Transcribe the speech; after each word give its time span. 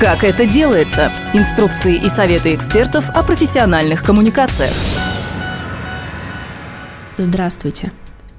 Как 0.00 0.24
это 0.24 0.46
делается? 0.46 1.12
Инструкции 1.34 1.94
и 1.94 2.08
советы 2.08 2.54
экспертов 2.54 3.10
о 3.10 3.22
профессиональных 3.22 4.02
коммуникациях. 4.02 4.72
Здравствуйте. 7.18 7.92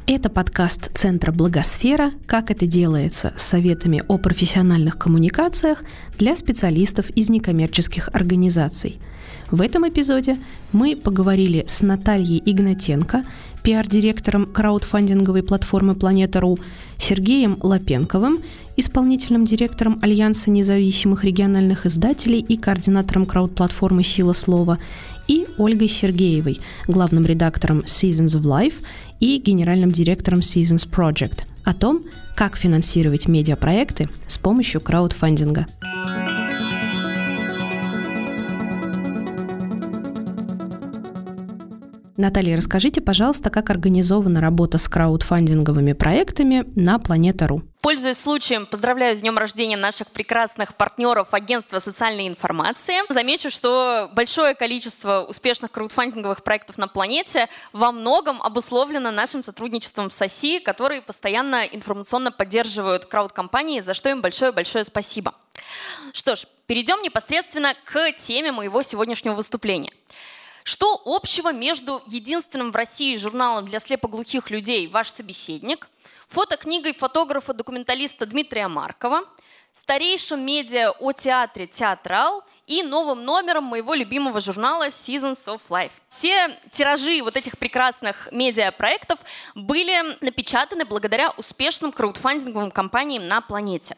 Это 0.07 0.31
подкаст 0.31 0.89
Центра 0.97 1.31
Благосфера 1.31 2.13
«Как 2.25 2.49
это 2.49 2.65
делается» 2.65 3.31
с 3.37 3.43
советами 3.43 4.03
о 4.07 4.17
профессиональных 4.17 4.97
коммуникациях 4.97 5.83
для 6.17 6.35
специалистов 6.35 7.11
из 7.11 7.29
некоммерческих 7.29 8.09
организаций. 8.11 8.99
В 9.51 9.59
этом 9.59 9.87
эпизоде 9.87 10.37
мы 10.71 10.95
поговорили 10.95 11.65
с 11.67 11.81
Натальей 11.81 12.41
Игнатенко, 12.45 13.25
пиар-директором 13.63 14.45
краудфандинговой 14.45 15.43
платформы 15.43 15.93
«Планета.ру», 15.93 16.57
Сергеем 16.97 17.57
Лапенковым, 17.61 18.39
исполнительным 18.77 19.43
директором 19.43 19.99
Альянса 20.01 20.49
независимых 20.49 21.25
региональных 21.25 21.85
издателей 21.85 22.39
и 22.39 22.55
координатором 22.55 23.25
крауд-платформы 23.25 24.03
«Сила 24.03 24.31
слова», 24.31 24.79
и 25.27 25.45
Ольгой 25.57 25.89
Сергеевой, 25.89 26.59
главным 26.87 27.25
редактором 27.25 27.81
Seasons 27.81 28.39
of 28.39 28.43
Life 28.43 28.75
и 29.19 29.37
генеральным 29.37 29.91
директором 29.91 30.39
Seasons 30.39 30.89
Project, 30.89 31.39
о 31.65 31.73
том, 31.73 32.05
как 32.35 32.55
финансировать 32.55 33.27
медиапроекты 33.27 34.07
с 34.27 34.37
помощью 34.37 34.81
краудфандинга. 34.81 35.67
Наталья, 42.17 42.57
расскажите, 42.57 43.01
пожалуйста, 43.01 43.49
как 43.49 43.69
организована 43.69 44.41
работа 44.41 44.77
с 44.77 44.87
краудфандинговыми 44.87 45.93
проектами 45.93 46.65
на 46.75 46.99
Планета.ру. 46.99 47.63
Пользуясь 47.81 48.19
случаем, 48.19 48.65
поздравляю 48.65 49.15
с 49.15 49.21
днем 49.21 49.37
рождения 49.37 49.77
наших 49.77 50.07
прекрасных 50.09 50.75
партнеров 50.75 51.33
Агентства 51.33 51.79
социальной 51.79 52.27
информации. 52.27 52.95
Замечу, 53.11 53.49
что 53.49 54.09
большое 54.13 54.53
количество 54.53 55.25
успешных 55.27 55.71
краудфандинговых 55.71 56.43
проектов 56.43 56.77
на 56.77 56.87
планете 56.87 57.47
во 57.73 57.91
многом 57.91 58.41
обусловлено 58.41 59.09
нашим 59.09 59.43
сотрудничеством 59.43 60.09
в 60.09 60.13
СОСИ, 60.13 60.59
которые 60.59 61.01
постоянно 61.01 61.63
информационно 61.65 62.31
поддерживают 62.31 63.05
крауд-компании, 63.05 63.79
за 63.79 63.93
что 63.93 64.09
им 64.09 64.21
большое-большое 64.21 64.83
спасибо. 64.83 65.33
Что 66.13 66.35
ж, 66.35 66.45
перейдем 66.67 67.01
непосредственно 67.01 67.73
к 67.85 68.11
теме 68.13 68.51
моего 68.51 68.83
сегодняшнего 68.83 69.33
выступления. 69.33 69.91
Что 70.63 71.01
общего 71.05 71.51
между 71.51 72.01
единственным 72.07 72.71
в 72.71 72.75
России 72.75 73.17
журналом 73.17 73.65
для 73.65 73.79
слепоглухих 73.79 74.49
людей 74.49 74.87
«Ваш 74.87 75.09
собеседник», 75.09 75.89
фотокнигой 76.27 76.93
фотографа-документалиста 76.93 78.25
Дмитрия 78.25 78.67
Маркова, 78.67 79.23
старейшим 79.71 80.45
медиа 80.45 80.91
о 80.91 81.11
театре 81.11 81.65
«Театрал» 81.65 82.43
и 82.71 82.83
новым 82.83 83.25
номером 83.25 83.65
моего 83.65 83.93
любимого 83.93 84.39
журнала 84.39 84.87
Seasons 84.87 85.45
of 85.47 85.59
Life. 85.67 85.91
Все 86.07 86.47
тиражи 86.71 87.21
вот 87.21 87.35
этих 87.35 87.57
прекрасных 87.57 88.29
медиапроектов 88.31 89.19
были 89.55 89.93
напечатаны 90.23 90.85
благодаря 90.85 91.31
успешным 91.31 91.91
краудфандинговым 91.91 92.71
компаниям 92.71 93.27
на 93.27 93.41
планете. 93.41 93.97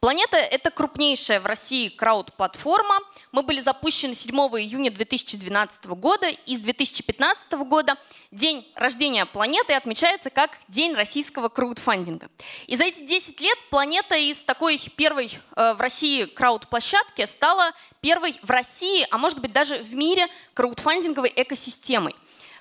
Планета— 0.00 0.36
это 0.38 0.70
крупнейшая 0.70 1.40
в 1.40 1.46
России 1.46 1.88
крауд-платформа. 1.88 3.00
Мы 3.32 3.42
были 3.42 3.60
запущены 3.60 4.14
7 4.14 4.34
июня 4.34 4.90
2012 4.90 5.84
года, 5.86 6.28
и 6.28 6.56
с 6.56 6.60
2015 6.60 7.52
года 7.64 7.96
день 8.36 8.70
рождения 8.76 9.26
планеты 9.26 9.72
отмечается 9.72 10.30
как 10.30 10.50
День 10.68 10.94
российского 10.94 11.48
краудфандинга. 11.48 12.28
И 12.66 12.76
за 12.76 12.84
эти 12.84 13.02
10 13.04 13.40
лет 13.40 13.58
планета 13.70 14.14
из 14.16 14.42
такой 14.42 14.78
первой 14.96 15.30
э, 15.56 15.74
в 15.74 15.80
России 15.80 16.26
крауд-площадки 16.26 17.24
стала 17.26 17.72
первой 18.00 18.38
в 18.42 18.50
России, 18.50 19.06
а 19.10 19.18
может 19.18 19.40
быть 19.40 19.52
даже 19.52 19.76
в 19.78 19.94
мире 19.94 20.28
краудфандинговой 20.54 21.32
экосистемой. 21.34 22.14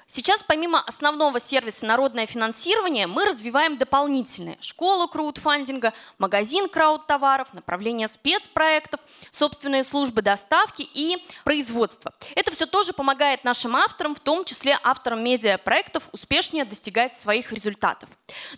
Сейчас 0.08 0.44
помимо 0.44 0.82
основного 0.82 1.40
сервиса 1.40 1.88
«Народное 1.88 2.28
финансирование» 2.28 3.08
мы 3.08 3.26
развиваем 3.26 3.76
дополнительные. 3.76 4.56
Школу 4.62 5.08
краудфандинга, 5.08 5.94
магазин 6.20 6.70
крауд-товаров, 6.70 7.52
направление 7.54 8.08
спецпроектов, 8.08 9.00
собственные 9.32 9.84
службы 9.84 10.22
доставки 10.22 10.88
и 10.94 11.18
производства. 11.44 12.14
Это 12.36 12.52
все 12.52 12.68
тоже 12.68 12.94
помогает 12.94 13.44
нашим 13.44 13.76
авторам, 13.76 14.14
в 14.14 14.20
том 14.20 14.46
числе 14.46 14.78
авторам 14.84 15.24
медиапроектов, 15.24 16.08
успешнее 16.12 16.66
достигать 16.66 17.16
своих 17.18 17.52
результатов. 17.52 18.08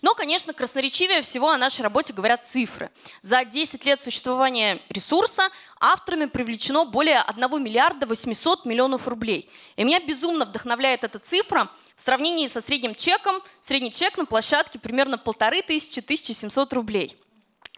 Но, 0.02 0.14
конечно, 0.14 0.52
красноречивее 0.52 1.22
всего 1.22 1.48
о 1.48 1.56
нашей 1.56 1.80
работе 1.80 2.12
говорят 2.12 2.46
цифры. 2.46 2.90
За 3.22 3.42
10 3.42 3.86
лет 3.86 4.02
существования 4.02 4.80
ресурса 4.90 5.48
авторами 5.80 6.26
привлечено 6.26 6.84
более 6.84 7.20
1 7.20 7.62
миллиарда 7.62 8.06
800 8.06 8.64
миллионов 8.64 9.08
рублей. 9.08 9.50
И 9.76 9.84
меня 9.84 10.00
безумно 10.00 10.44
вдохновляет 10.44 11.04
эта 11.04 11.18
цифра 11.18 11.70
в 11.94 12.00
сравнении 12.00 12.48
со 12.48 12.60
средним 12.60 12.94
чеком. 12.94 13.40
Средний 13.60 13.92
чек 13.92 14.18
на 14.18 14.26
площадке 14.26 14.78
примерно 14.78 15.16
1500-1700 15.16 16.74
рублей. 16.74 17.16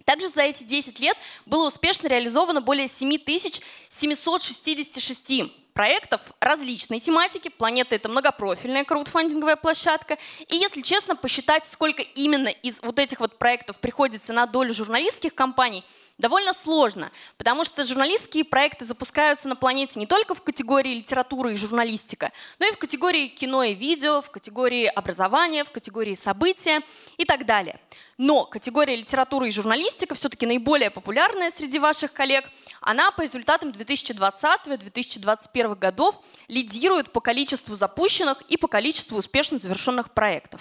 Также 0.04 0.28
за 0.28 0.42
эти 0.42 0.64
10 0.64 1.00
лет 1.00 1.16
было 1.46 1.68
успешно 1.68 2.08
реализовано 2.08 2.60
более 2.60 2.88
7766 2.88 5.72
проектов 5.72 6.32
различной 6.40 6.98
тематики. 7.00 7.48
Планета— 7.48 7.94
это 7.96 8.08
многопрофильная 8.08 8.84
краудфандинговая 8.84 9.56
площадка. 9.56 10.18
И 10.48 10.56
если 10.56 10.80
честно, 10.82 11.16
посчитать, 11.16 11.68
сколько 11.68 12.02
именно 12.02 12.48
из 12.48 12.82
вот 12.82 12.98
этих 12.98 13.20
вот 13.20 13.38
проектов 13.38 13.78
приходится 13.78 14.32
на 14.32 14.46
долю 14.46 14.74
журналистских 14.74 15.32
компаний— 15.34 15.84
довольно 16.20 16.52
сложно, 16.52 17.10
потому 17.36 17.64
что 17.64 17.84
журналистские 17.84 18.44
проекты 18.44 18.84
запускаются 18.84 19.48
на 19.48 19.56
планете 19.56 19.98
не 19.98 20.06
только 20.06 20.34
в 20.34 20.42
категории 20.42 20.94
литература 20.94 21.52
и 21.52 21.56
журналистика, 21.56 22.30
но 22.58 22.66
и 22.66 22.72
в 22.72 22.78
категории 22.78 23.26
кино 23.26 23.64
и 23.64 23.74
видео, 23.74 24.22
в 24.22 24.30
категории 24.30 24.86
образования, 24.86 25.64
в 25.64 25.70
категории 25.70 26.14
события 26.14 26.82
и 27.16 27.24
так 27.24 27.46
далее. 27.46 27.80
Но 28.18 28.44
категория 28.44 28.96
литература 28.96 29.46
и 29.46 29.50
журналистика 29.50 30.14
все-таки 30.14 30.44
наиболее 30.44 30.90
популярная 30.90 31.50
среди 31.50 31.78
ваших 31.78 32.12
коллег. 32.12 32.44
Она 32.82 33.10
по 33.12 33.22
результатам 33.22 33.70
2020-2021 33.70 35.74
годов 35.74 36.20
лидирует 36.46 37.12
по 37.12 37.20
количеству 37.20 37.76
запущенных 37.76 38.42
и 38.42 38.58
по 38.58 38.68
количеству 38.68 39.16
успешно 39.16 39.58
завершенных 39.58 40.10
проектов. 40.10 40.60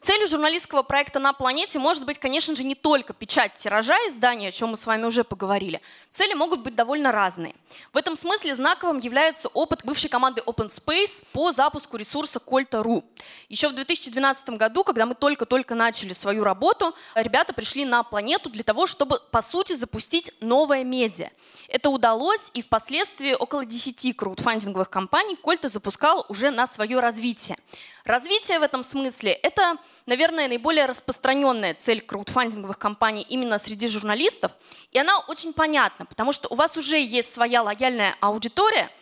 Целью 0.00 0.28
журналистского 0.28 0.82
проекта 0.82 1.18
«На 1.18 1.32
планете» 1.32 1.80
может 1.80 2.06
быть, 2.06 2.18
конечно 2.18 2.54
же, 2.54 2.62
не 2.62 2.76
только 2.76 3.12
печать 3.12 3.54
тиража 3.54 3.96
издания, 4.06 4.48
о 4.48 4.52
чем 4.52 4.70
мы 4.70 4.76
с 4.76 4.86
вами 4.86 5.04
уже 5.04 5.24
поговорили. 5.24 5.82
Цели 6.08 6.34
могут 6.34 6.60
быть 6.60 6.76
довольно 6.76 7.10
разные. 7.10 7.52
В 7.92 7.96
этом 7.96 8.14
смысле 8.14 8.54
знаковым 8.54 9.00
является 9.00 9.48
опыт 9.48 9.80
бывшей 9.84 10.08
команды 10.08 10.40
Open 10.46 10.68
Space 10.68 11.24
по 11.32 11.50
запуску 11.50 11.96
ресурса 11.96 12.38
Colta.ru. 12.38 13.02
Еще 13.48 13.68
в 13.68 13.74
2012 13.74 14.50
году, 14.50 14.84
когда 14.84 15.04
мы 15.04 15.16
только-только 15.16 15.74
начали 15.74 16.12
свою 16.12 16.44
работу, 16.44 16.94
ребята 17.16 17.52
пришли 17.52 17.84
на 17.84 18.04
планету 18.04 18.50
для 18.50 18.62
того, 18.62 18.86
чтобы, 18.86 19.18
по 19.32 19.42
сути, 19.42 19.72
запустить 19.72 20.32
новое 20.40 20.84
медиа. 20.84 21.30
Это 21.66 21.90
удалось, 21.90 22.52
и 22.54 22.62
впоследствии 22.62 23.34
около 23.34 23.66
10 23.66 24.16
краудфандинговых 24.16 24.88
компаний 24.88 25.34
Кольта 25.34 25.68
запускал 25.68 26.24
уже 26.28 26.52
на 26.52 26.68
свое 26.68 27.00
развитие. 27.00 27.58
Развитие 28.08 28.58
в 28.58 28.62
этом 28.62 28.84
смысле– 28.84 29.32
это, 29.42 29.76
наверное, 30.06 30.48
наиболее 30.48 30.86
распространенная 30.86 31.74
цель 31.74 32.00
краудфандинговых 32.00 32.78
компаний 32.78 33.20
именно 33.28 33.58
среди 33.58 33.86
журналистов, 33.86 34.52
и 34.92 34.98
она 34.98 35.18
очень 35.28 35.52
понятна, 35.52 36.06
потому 36.06 36.32
что 36.32 36.48
у 36.48 36.54
вас 36.54 36.78
уже 36.78 36.98
есть 36.98 37.34
своя 37.34 37.62
лояльная 37.62 38.16
аудитория– 38.20 38.88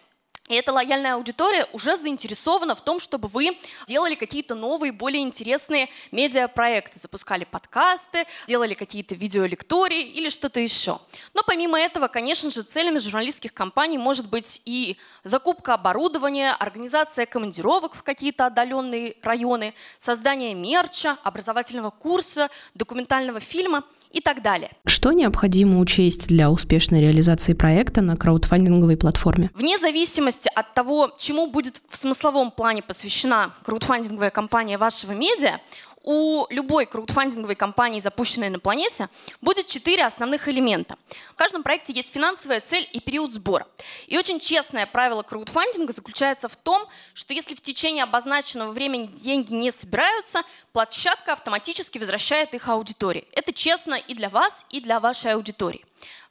и 0.49 0.55
эта 0.55 0.73
лояльная 0.73 1.15
аудитория 1.15 1.67
уже 1.73 1.97
заинтересована 1.97 2.75
в 2.75 2.81
том, 2.81 3.01
чтобы 3.01 3.29
вы 3.29 3.59
делали 3.87 4.15
какие-то 4.15 4.55
новые, 4.55 4.93
более 4.93 5.23
интересные 5.23 5.89
медиапроекты, 6.13 6.99
запускали 6.99 7.45
подкасты, 7.45 8.27
делали 8.47 8.75
какие-то 8.75 9.15
видеолектории 9.15 10.03
или 10.03 10.29
что-то 10.29 10.61
еще. 10.61 11.01
Но 11.35 11.43
помимо 11.45 11.79
этого, 11.79 12.09
конечно 12.09 12.51
же, 12.51 12.63
целями 12.63 12.99
журналистских 12.99 13.53
компаний 13.53 13.99
может 13.99 14.29
быть 14.29 14.63
и 14.65 14.97
закупка 15.25 15.75
оборудования, 15.75 16.53
организация 16.53 17.27
командировок 17.27 17.95
в 17.95 18.03
какие-то 18.03 18.47
отдаленные 18.47 19.17
районы, 19.23 19.75
создание 19.99 20.55
мерча, 20.55 21.19
образовательного 21.25 21.91
курса, 21.91 22.51
документального 22.75 23.41
фильма– 23.41 23.83
и 24.11 24.21
так 24.21 24.43
далее. 24.43 24.71
Что 24.87 25.13
необходимо 25.13 25.81
учесть 25.81 26.29
для 26.29 26.51
успешной 26.51 27.01
реализации 27.01 27.53
проекта 27.53 28.01
на 28.01 28.17
краудфандинговой 28.17 28.97
платформе? 28.97 29.51
Вне 29.55 29.79
зависимости 29.79 30.51
от 30.55 30.75
того, 30.75 31.11
чему 31.19 31.51
будет 31.51 31.81
в 31.89 31.97
смысловом 31.97 32.51
плане 32.51 32.83
посвящена 32.83 33.51
краудфандинговая 33.65 34.31
компания 34.31 34.79
вашего 34.79 35.13
медиа, 35.13 35.61
у 36.07 36.47
любой 36.51 36.87
краудфандинговой 36.87 37.57
компании, 37.57 38.01
запущенной 38.01 38.49
на 38.49 38.61
планете, 38.61 39.09
будет 39.43 39.67
четыре 39.67 40.05
основных 40.05 40.49
элемента. 40.49 40.97
В 41.33 41.35
каждом 41.35 41.63
проекте 41.65 41.93
есть 41.93 42.15
финансовая 42.15 42.61
цель 42.61 42.89
и 42.93 43.01
период 43.01 43.33
сбора. 43.33 43.67
И 44.07 44.17
очень 44.17 44.39
честное 44.39 44.87
правило 44.87 45.23
краудфандинга 45.23 45.93
заключается 45.93 46.49
в 46.49 46.57
том, 46.57 46.87
что 47.13 47.35
если 47.35 47.55
в 47.55 47.61
течение 47.61 48.05
обозначенного 48.05 48.71
времени 48.71 49.07
деньги 49.07 49.53
не 49.53 49.73
собираются, 49.73 50.43
площадка 50.73 51.33
автоматически 51.33 51.99
возвращает 51.99 52.55
их 52.55 52.69
аудитории. 52.69 53.27
Это 53.33 53.53
честно 53.53 53.95
и 53.95 54.15
для 54.15 54.29
вас, 54.29 54.65
и 54.71 54.81
для 54.81 55.01
вашей 55.01 55.33
аудитории. 55.33 55.85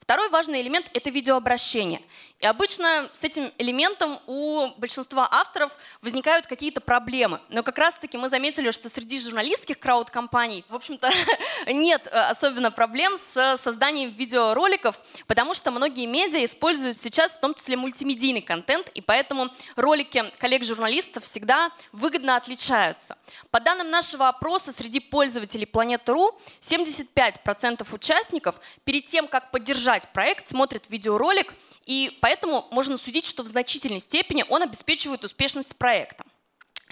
Второй 0.05 0.29
важный 0.29 0.61
элемент– 0.61 0.87
это 0.93 1.09
видеообращение. 1.09 1.99
И 2.39 2.45
обычно 2.45 3.09
с 3.11 3.23
этим 3.23 3.51
элементом 3.57 4.15
у 4.27 4.67
большинства 4.77 5.27
авторов 5.31 5.75
возникают 6.03 6.45
какие-то 6.45 6.79
проблемы. 6.79 7.39
Но 7.49 7.63
как 7.63 7.79
раз-таки 7.79 8.15
мы 8.15 8.29
заметили, 8.29 8.69
что 8.69 8.87
среди 8.87 9.19
журналистских 9.19 9.79
крауд-компаний, 9.79 10.63
в 10.69 10.75
общем-то, 10.75 11.09
нет 11.73 12.07
э, 12.11 12.19
особенно 12.29 12.69
проблем 12.69 13.17
с 13.17 13.57
созданием 13.57 14.11
видеороликов, 14.11 14.99
потому 15.25 15.55
что 15.55 15.71
многие 15.71 16.05
медиа 16.05 16.45
используют 16.45 16.97
сейчас 16.99 17.33
в 17.33 17.39
том 17.39 17.55
числе 17.55 17.75
мультимедийный 17.75 18.41
контент, 18.41 18.89
и 18.89 19.01
поэтому 19.01 19.49
ролики 19.75 20.23
коллег-журналистов 20.37 21.23
всегда 21.23 21.71
выгодно 21.93 22.35
отличаются. 22.35 23.17
По 23.49 23.59
данным 23.59 23.89
нашего 23.89 24.27
опроса 24.27 24.71
среди 24.71 24.99
пользователей 24.99 25.65
Планеты.ру, 25.65 26.39
75% 26.61 27.87
участников 27.91 28.59
перед 28.83 29.05
тем, 29.05 29.27
как 29.27 29.49
поддержать 29.49 29.94
проект, 30.13 30.47
смотрят 30.47 30.85
видеоролик, 30.89 31.53
и 31.85 32.17
поэтому 32.21 32.67
можно 32.71 32.97
судить, 32.97 33.25
что 33.25 33.43
в 33.43 33.47
значительной 33.47 33.99
степени 33.99 34.43
он 34.49 34.63
обеспечивает 34.63 35.23
успешность 35.23 35.75
проекта. 35.75 36.25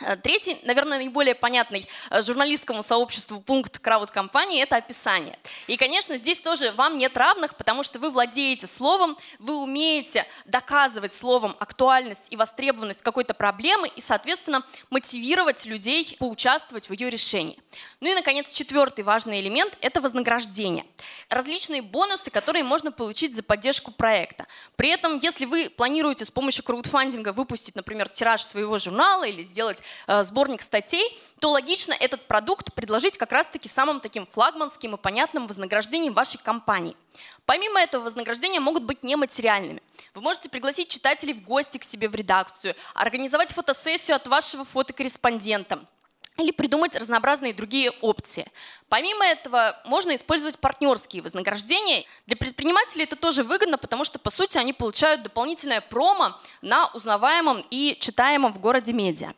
Э, 0.01 0.15
третий, 0.15 0.57
наверное, 0.63 0.97
наиболее 0.97 1.35
понятный 1.35 1.87
э, 2.09 2.21
журналистскому 2.23 2.81
сообществу 2.81 3.39
пункт 3.39 3.77
крауд-компании– 3.77 4.61
это 4.63 4.77
описание. 4.77 5.37
И, 5.67 5.77
конечно, 5.77 6.17
здесь 6.17 6.41
тоже 6.41 6.71
вам 6.71 6.97
нет 6.97 7.15
равных, 7.15 7.55
потому 7.55 7.83
что 7.83 7.99
вы 7.99 8.09
владеете 8.09 8.65
словом, 8.65 9.15
вы 9.37 9.55
умеете 9.55 10.25
доказывать 10.45 11.13
словом 11.13 11.55
актуальность 11.59 12.27
и 12.31 12.35
востребованность 12.35 13.03
какой-то 13.03 13.35
проблемы 13.35 13.87
и, 13.87 14.01
соответственно, 14.01 14.63
мотивировать 14.89 15.63
людей 15.67 16.15
поучаствовать 16.19 16.89
в 16.89 16.93
ее 16.93 17.11
решении. 17.11 17.59
Ну 17.99 18.09
и, 18.09 18.15
наконец, 18.15 18.51
четвертый 18.51 19.03
важный 19.03 19.41
элемент– 19.41 19.77
это 19.81 20.01
вознаграждение. 20.01 20.85
Различные 21.29 21.83
бонусы, 21.83 22.31
которые 22.31 22.63
можно 22.63 22.91
получить 22.91 23.35
за 23.35 23.43
поддержку 23.43 23.91
проекта. 23.91 24.47
При 24.75 24.89
этом, 24.89 25.19
если 25.19 25.45
вы 25.45 25.69
планируете 25.69 26.25
с 26.25 26.31
помощью 26.31 26.63
краудфандинга 26.63 27.31
выпустить, 27.31 27.75
например, 27.75 28.09
тираж 28.09 28.41
своего 28.41 28.79
журнала 28.79 29.25
или 29.25 29.43
сделать 29.43 29.82
сборник 30.07 30.61
статей, 30.61 31.19
то 31.39 31.51
логично 31.51 31.93
этот 31.99 32.27
продукт 32.27 32.73
предложить 32.73 33.17
как 33.17 33.31
раз-таки 33.31 33.67
самым 33.67 33.99
таким 33.99 34.25
флагманским 34.25 34.95
и 34.95 34.97
понятным 34.97 35.47
вознаграждением 35.47 36.13
вашей 36.13 36.37
компании. 36.37 36.95
Помимо 37.45 37.79
этого, 37.79 38.03
вознаграждения 38.03 38.59
могут 38.59 38.83
быть 38.83 39.03
нематериальными. 39.03 39.81
Вы 40.13 40.21
можете 40.21 40.49
пригласить 40.49 40.89
читателей 40.89 41.33
в 41.33 41.43
гости 41.43 41.77
к 41.77 41.83
себе 41.83 42.07
в 42.07 42.15
редакцию, 42.15 42.75
организовать 42.93 43.53
фотосессию 43.53 44.15
от 44.15 44.27
вашего 44.27 44.63
фотокорреспондента, 44.65 45.79
или 46.37 46.51
придумать 46.51 46.95
разнообразные 46.95 47.53
другие 47.53 47.91
опции. 48.01 48.47
Помимо 48.89 49.23
этого, 49.25 49.79
можно 49.85 50.15
использовать 50.15 50.57
партнерские 50.57 51.21
вознаграждения. 51.21 52.05
Для 52.25 52.35
предпринимателей 52.35 53.03
это 53.03 53.15
тоже 53.15 53.43
выгодно, 53.43 53.77
потому 53.77 54.03
что, 54.03 54.17
по 54.17 54.31
сути, 54.31 54.57
они 54.57 54.73
получают 54.73 55.21
дополнительное 55.21 55.81
промо 55.81 56.35
на 56.61 56.87
узнаваемом 56.87 57.63
и 57.69 57.97
читаемом 57.99 58.51
в 58.51 58.59
городе 58.59 58.93
медиа. 58.93 59.33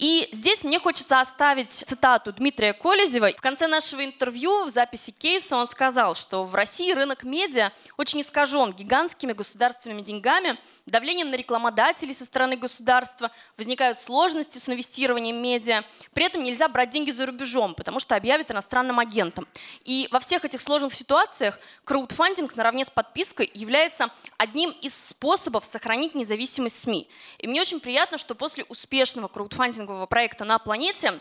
И 0.00 0.28
здесь 0.32 0.64
мне 0.64 0.78
хочется 0.78 1.20
оставить 1.20 1.70
цитату 1.70 2.32
Дмитрия 2.32 2.72
Колезева. 2.72 3.32
В 3.36 3.40
конце 3.40 3.66
нашего 3.66 4.04
интервью 4.04 4.64
в 4.64 4.70
записи 4.70 5.10
кейса 5.10 5.56
он 5.56 5.66
сказал, 5.66 6.14
что 6.14 6.44
в 6.44 6.54
России 6.54 6.92
рынок 6.92 7.22
медиа 7.22 7.70
очень 7.96 8.22
искажен 8.22 8.72
гигантскими 8.72 9.32
государственными 9.32 10.00
деньгами, 10.02 10.58
давлением 10.86 11.30
на 11.30 11.34
рекламодателей 11.34 12.14
со 12.14 12.24
стороны 12.24 12.56
государства, 12.56 13.30
возникают 13.56 13.98
сложности 13.98 14.58
с 14.58 14.68
инвестированием 14.68 15.36
медиа. 15.36 15.84
При 16.14 16.24
этом 16.24 16.42
нельзя 16.42 16.68
брать 16.68 16.90
деньги 16.90 17.10
за 17.10 17.26
рубежом, 17.26 17.74
потому 17.74 18.00
что 18.00 18.16
объявят 18.16 18.50
иностранным 18.50 18.98
агентом. 18.98 19.46
И 19.84 20.08
во 20.10 20.20
всех 20.20 20.44
этих 20.44 20.60
сложных 20.60 20.94
ситуациях 20.94 21.58
краудфандинг 21.84 22.56
наравне 22.56 22.84
с 22.84 22.90
подпиской 22.90 23.50
является 23.52 24.08
одним 24.38 24.70
из 24.70 24.94
способов 24.94 25.64
сохранить 25.66 26.14
независимость 26.14 26.80
СМИ. 26.80 27.08
И 27.38 27.46
мне 27.46 27.60
очень 27.60 27.80
приятно, 27.80 28.16
что 28.16 28.34
после 28.34 28.64
успешного 28.64 29.28
краудфандингового 29.40 30.06
проекта 30.06 30.44
на 30.44 30.58
планете 30.58 31.12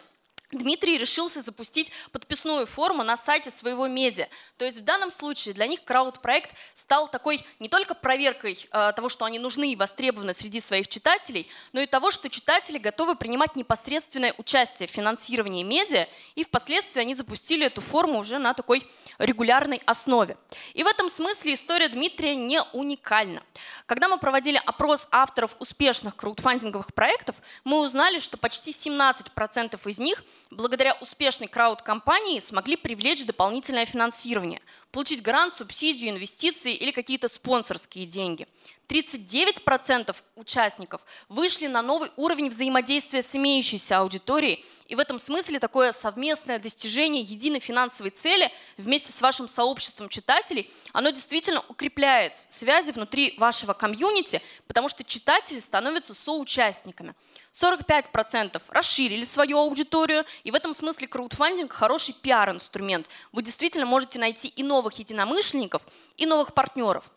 Дмитрий 0.51 0.97
решился 0.97 1.43
запустить 1.43 1.91
подписную 2.11 2.65
форму 2.65 3.03
на 3.03 3.17
сайте 3.17 3.51
своего 3.51 3.85
медиа. 3.87 4.27
То 4.57 4.65
есть 4.65 4.79
в 4.79 4.83
данном 4.83 5.11
случае 5.11 5.53
для 5.53 5.67
них 5.67 5.83
крауд-проект 5.83 6.55
стал 6.73 7.07
такой 7.07 7.45
не 7.59 7.69
только 7.69 7.93
проверкой 7.93 8.67
э, 8.71 8.91
того, 8.95 9.09
что 9.09 9.25
они 9.25 9.37
нужны 9.37 9.71
и 9.71 9.75
востребованы 9.75 10.33
среди 10.33 10.59
своих 10.59 10.87
читателей, 10.87 11.47
но 11.71 11.81
и 11.81 11.85
того, 11.85 12.09
что 12.09 12.29
читатели 12.29 12.79
готовы 12.79 13.15
принимать 13.15 13.55
непосредственное 13.55 14.33
участие 14.39 14.87
в 14.87 14.91
финансировании 14.91 15.61
медиа, 15.61 16.07
и 16.33 16.43
впоследствии 16.43 16.99
они 16.99 17.13
запустили 17.13 17.67
эту 17.67 17.81
форму 17.81 18.17
уже 18.17 18.39
на 18.39 18.55
такой 18.55 18.81
регулярной 19.19 19.83
основе. 19.85 20.35
И 20.73 20.83
в 20.83 20.87
этом 20.87 21.09
смысле 21.09 21.53
история 21.53 21.89
Дмитрия 21.89 22.35
не 22.35 22.59
уникальна. 22.73 23.43
Когда 23.85 24.07
мы 24.07 24.17
проводили 24.17 24.59
опрос 24.65 25.07
авторов 25.11 25.55
успешных 25.59 26.15
краудфандинговых 26.15 26.91
проектов, 26.95 27.35
мы 27.63 27.81
узнали, 27.81 28.17
что 28.17 28.37
почти 28.37 28.71
17% 28.71 29.79
из 29.87 29.99
них– 29.99 30.23
благодаря 30.51 30.95
успешной 31.01 31.47
крауд-компании 31.47 32.39
смогли 32.39 32.75
привлечь 32.75 33.25
дополнительное 33.25 33.85
финансирование, 33.85 34.61
получить 34.91 35.21
грант, 35.21 35.53
субсидию, 35.53 36.09
инвестиции 36.11 36.73
или 36.73 36.91
какие-то 36.91 37.27
спонсорские 37.27 38.05
деньги. 38.05 38.47
39% 38.89 40.15
участников 40.35 41.05
вышли 41.29 41.67
на 41.67 41.83
новый 41.83 42.09
уровень 42.17 42.49
взаимодействия 42.49 43.21
с 43.21 43.35
имеющейся 43.35 43.99
аудиторией, 43.99 44.65
и 44.87 44.95
в 44.95 44.99
этом 44.99 45.19
смысле 45.19 45.59
такое 45.59 45.91
совместное 45.91 46.57
достижение 46.57 47.21
единой 47.21 47.59
финансовой 47.59 48.09
цели 48.09 48.51
вместе 48.77 49.11
с 49.11 49.21
вашим 49.21 49.47
сообществом 49.47 50.09
читателей, 50.09 50.71
оно 50.91 51.11
действительно 51.11 51.63
укрепляет 51.67 52.35
связи 52.35 52.91
внутри 52.91 53.35
вашего 53.37 53.73
комьюнити, 53.73 54.41
потому 54.65 54.89
что 54.89 55.03
читатели 55.03 55.59
становятся 55.59 56.15
соучастниками. 56.15 57.13
45% 57.51 58.59
расширили 58.69 59.23
свою 59.23 59.59
аудиторию, 59.59 60.25
и 60.43 60.49
в 60.49 60.55
этом 60.55 60.73
смысле 60.73 61.07
краудфандинг 61.07 61.71
хороший 61.71 62.15
пиар-инструмент. 62.15 63.07
Вы 63.31 63.43
действительно 63.43 63.85
можете 63.85 64.17
найти 64.17 64.47
и 64.47 64.63
новых 64.63 64.97
единомышленников, 64.97 65.83
и 66.17 66.25
новых 66.25 66.55
партнеров. 66.55 67.11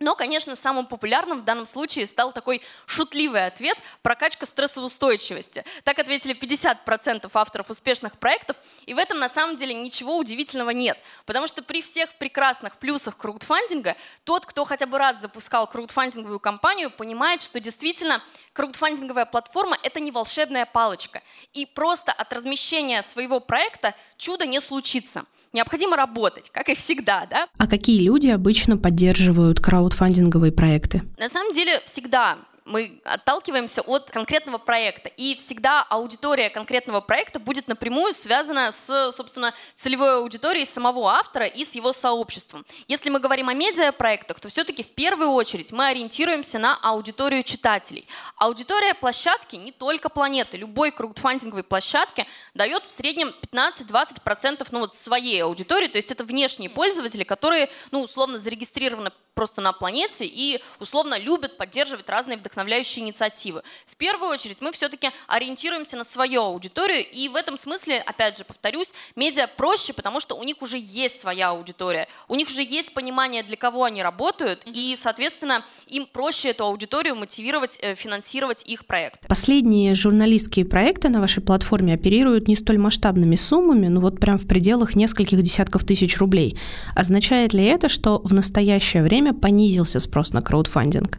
Но, 0.00 0.16
конечно, 0.16 0.56
самым 0.56 0.86
популярным 0.86 1.42
в 1.42 1.44
данном 1.44 1.66
случае 1.66 2.06
стал 2.06 2.32
такой 2.32 2.62
шутливый 2.86 3.44
ответ– 3.44 3.76
прокачка 4.02 4.46
стрессоустойчивости. 4.46 5.62
Так 5.84 5.98
ответили 5.98 6.34
50% 6.34 7.30
авторов 7.34 7.68
успешных 7.68 8.16
проектов, 8.16 8.56
и 8.86 8.94
в 8.94 8.98
этом 8.98 9.18
на 9.18 9.28
самом 9.28 9.56
деле 9.56 9.74
ничего 9.74 10.16
удивительного 10.16 10.70
нет. 10.70 10.98
Потому 11.26 11.46
что 11.46 11.62
при 11.62 11.82
всех 11.82 12.14
прекрасных 12.14 12.78
плюсах 12.78 13.18
краудфандинга, 13.18 13.94
тот, 14.24 14.46
кто 14.46 14.64
хотя 14.64 14.86
бы 14.86 14.96
раз 14.96 15.20
запускал 15.20 15.66
краудфандинговую 15.66 16.40
кампанию, 16.40 16.90
понимает, 16.90 17.42
что 17.42 17.60
действительно 17.60 18.22
краудфандинговая 18.54 19.26
платформа– 19.26 19.76
это 19.82 20.00
не 20.00 20.10
волшебная 20.10 20.64
палочка. 20.64 21.22
И 21.52 21.66
просто 21.66 22.10
от 22.10 22.32
размещения 22.32 23.02
своего 23.02 23.38
проекта 23.38 23.94
чудо 24.16 24.46
не 24.46 24.60
случится– 24.60 25.26
необходимо 25.52 25.96
работать, 25.96 26.50
как 26.50 26.68
и 26.68 26.74
всегда, 26.74 27.26
да? 27.30 27.48
А 27.58 27.66
какие 27.66 28.02
люди 28.02 28.28
обычно 28.28 28.76
поддерживают 28.76 29.60
краудфандинговые 29.60 30.52
проекты? 30.52 31.02
На 31.18 31.28
самом 31.28 31.52
деле 31.52 31.80
всегда 31.84 32.38
мы 32.64 33.00
отталкиваемся 33.04 33.82
от 33.82 34.10
конкретного 34.10 34.58
проекта. 34.58 35.10
И 35.16 35.34
всегда 35.36 35.82
аудитория 35.82 36.50
конкретного 36.50 37.00
проекта 37.00 37.40
будет 37.40 37.68
напрямую 37.68 38.12
связана 38.12 38.72
с, 38.72 39.12
собственно, 39.12 39.52
целевой 39.74 40.18
аудиторией 40.18 40.66
самого 40.66 41.12
автора 41.12 41.46
и 41.46 41.64
с 41.64 41.74
его 41.74 41.92
сообществом. 41.92 42.64
Если 42.88 43.10
мы 43.10 43.20
говорим 43.20 43.48
о 43.48 43.54
медиапроектах, 43.54 44.40
то 44.40 44.48
все-таки 44.48 44.82
в 44.82 44.90
первую 44.90 45.30
очередь 45.30 45.72
мы 45.72 45.88
ориентируемся 45.88 46.58
на 46.58 46.76
аудиторию 46.76 47.42
читателей. 47.42 48.06
Аудитория 48.36 48.94
площадки 48.94 49.56
не 49.56 49.72
только 49.72 50.08
планеты. 50.08 50.56
Любой 50.56 50.90
краудфандинговой 50.90 51.62
площадке 51.62 52.26
дает 52.54 52.84
в 52.84 52.90
среднем 52.90 53.32
15-20% 53.52 54.66
ну, 54.70 54.80
вот 54.80 54.94
своей 54.94 55.42
аудитории, 55.42 55.88
то 55.88 55.98
есть 55.98 56.10
это 56.10 56.24
внешние 56.24 56.70
пользователи, 56.70 57.24
которые, 57.24 57.70
ну, 57.90 58.02
условно, 58.02 58.38
зарегистрированы 58.38 59.10
просто 59.34 59.60
на 59.60 59.72
планете 59.72 60.26
и 60.26 60.62
условно 60.78 61.18
любят 61.18 61.56
поддерживать 61.56 62.08
разные 62.08 62.38
вдохновляющие 62.38 63.04
инициативы. 63.04 63.62
В 63.86 63.96
первую 63.96 64.30
очередь 64.30 64.60
мы 64.60 64.72
все-таки 64.72 65.10
ориентируемся 65.26 65.96
на 65.96 66.04
свою 66.04 66.42
аудиторию, 66.42 67.04
и 67.10 67.28
в 67.28 67.36
этом 67.36 67.56
смысле, 67.56 67.98
опять 68.00 68.36
же, 68.36 68.44
повторюсь, 68.44 68.92
медиа 69.16 69.46
проще, 69.46 69.92
потому 69.92 70.20
что 70.20 70.36
у 70.36 70.42
них 70.42 70.62
уже 70.62 70.78
есть 70.78 71.20
своя 71.20 71.50
аудитория, 71.50 72.08
у 72.28 72.34
них 72.34 72.48
уже 72.48 72.62
есть 72.62 72.94
понимание, 72.94 73.42
для 73.42 73.56
кого 73.56 73.84
они 73.84 74.02
работают, 74.02 74.62
и, 74.66 74.96
соответственно, 74.96 75.64
им 75.86 76.06
проще 76.06 76.50
эту 76.50 76.64
аудиторию 76.64 77.16
мотивировать, 77.16 77.78
э, 77.82 77.94
финансировать 77.94 78.64
их 78.66 78.86
проекты. 78.86 79.28
Последние 79.28 79.94
журналистские 79.94 80.64
проекты 80.64 81.08
на 81.08 81.20
вашей 81.20 81.42
платформе 81.42 81.94
оперируют 81.94 82.48
не 82.48 82.56
столь 82.56 82.78
масштабными 82.78 83.36
суммами, 83.36 83.88
но 83.88 84.00
вот 84.00 84.20
прям 84.20 84.38
в 84.38 84.46
пределах 84.46 84.94
нескольких 84.94 85.42
десятков 85.42 85.84
тысяч 85.84 86.18
рублей. 86.18 86.58
Означает 86.94 87.54
ли 87.54 87.64
это, 87.64 87.88
что 87.88 88.20
в 88.24 88.32
настоящее 88.32 89.02
время 89.02 89.19
время 89.20 89.34
понизился 89.34 90.00
спрос 90.00 90.32
на 90.32 90.40
краудфандинг? 90.40 91.18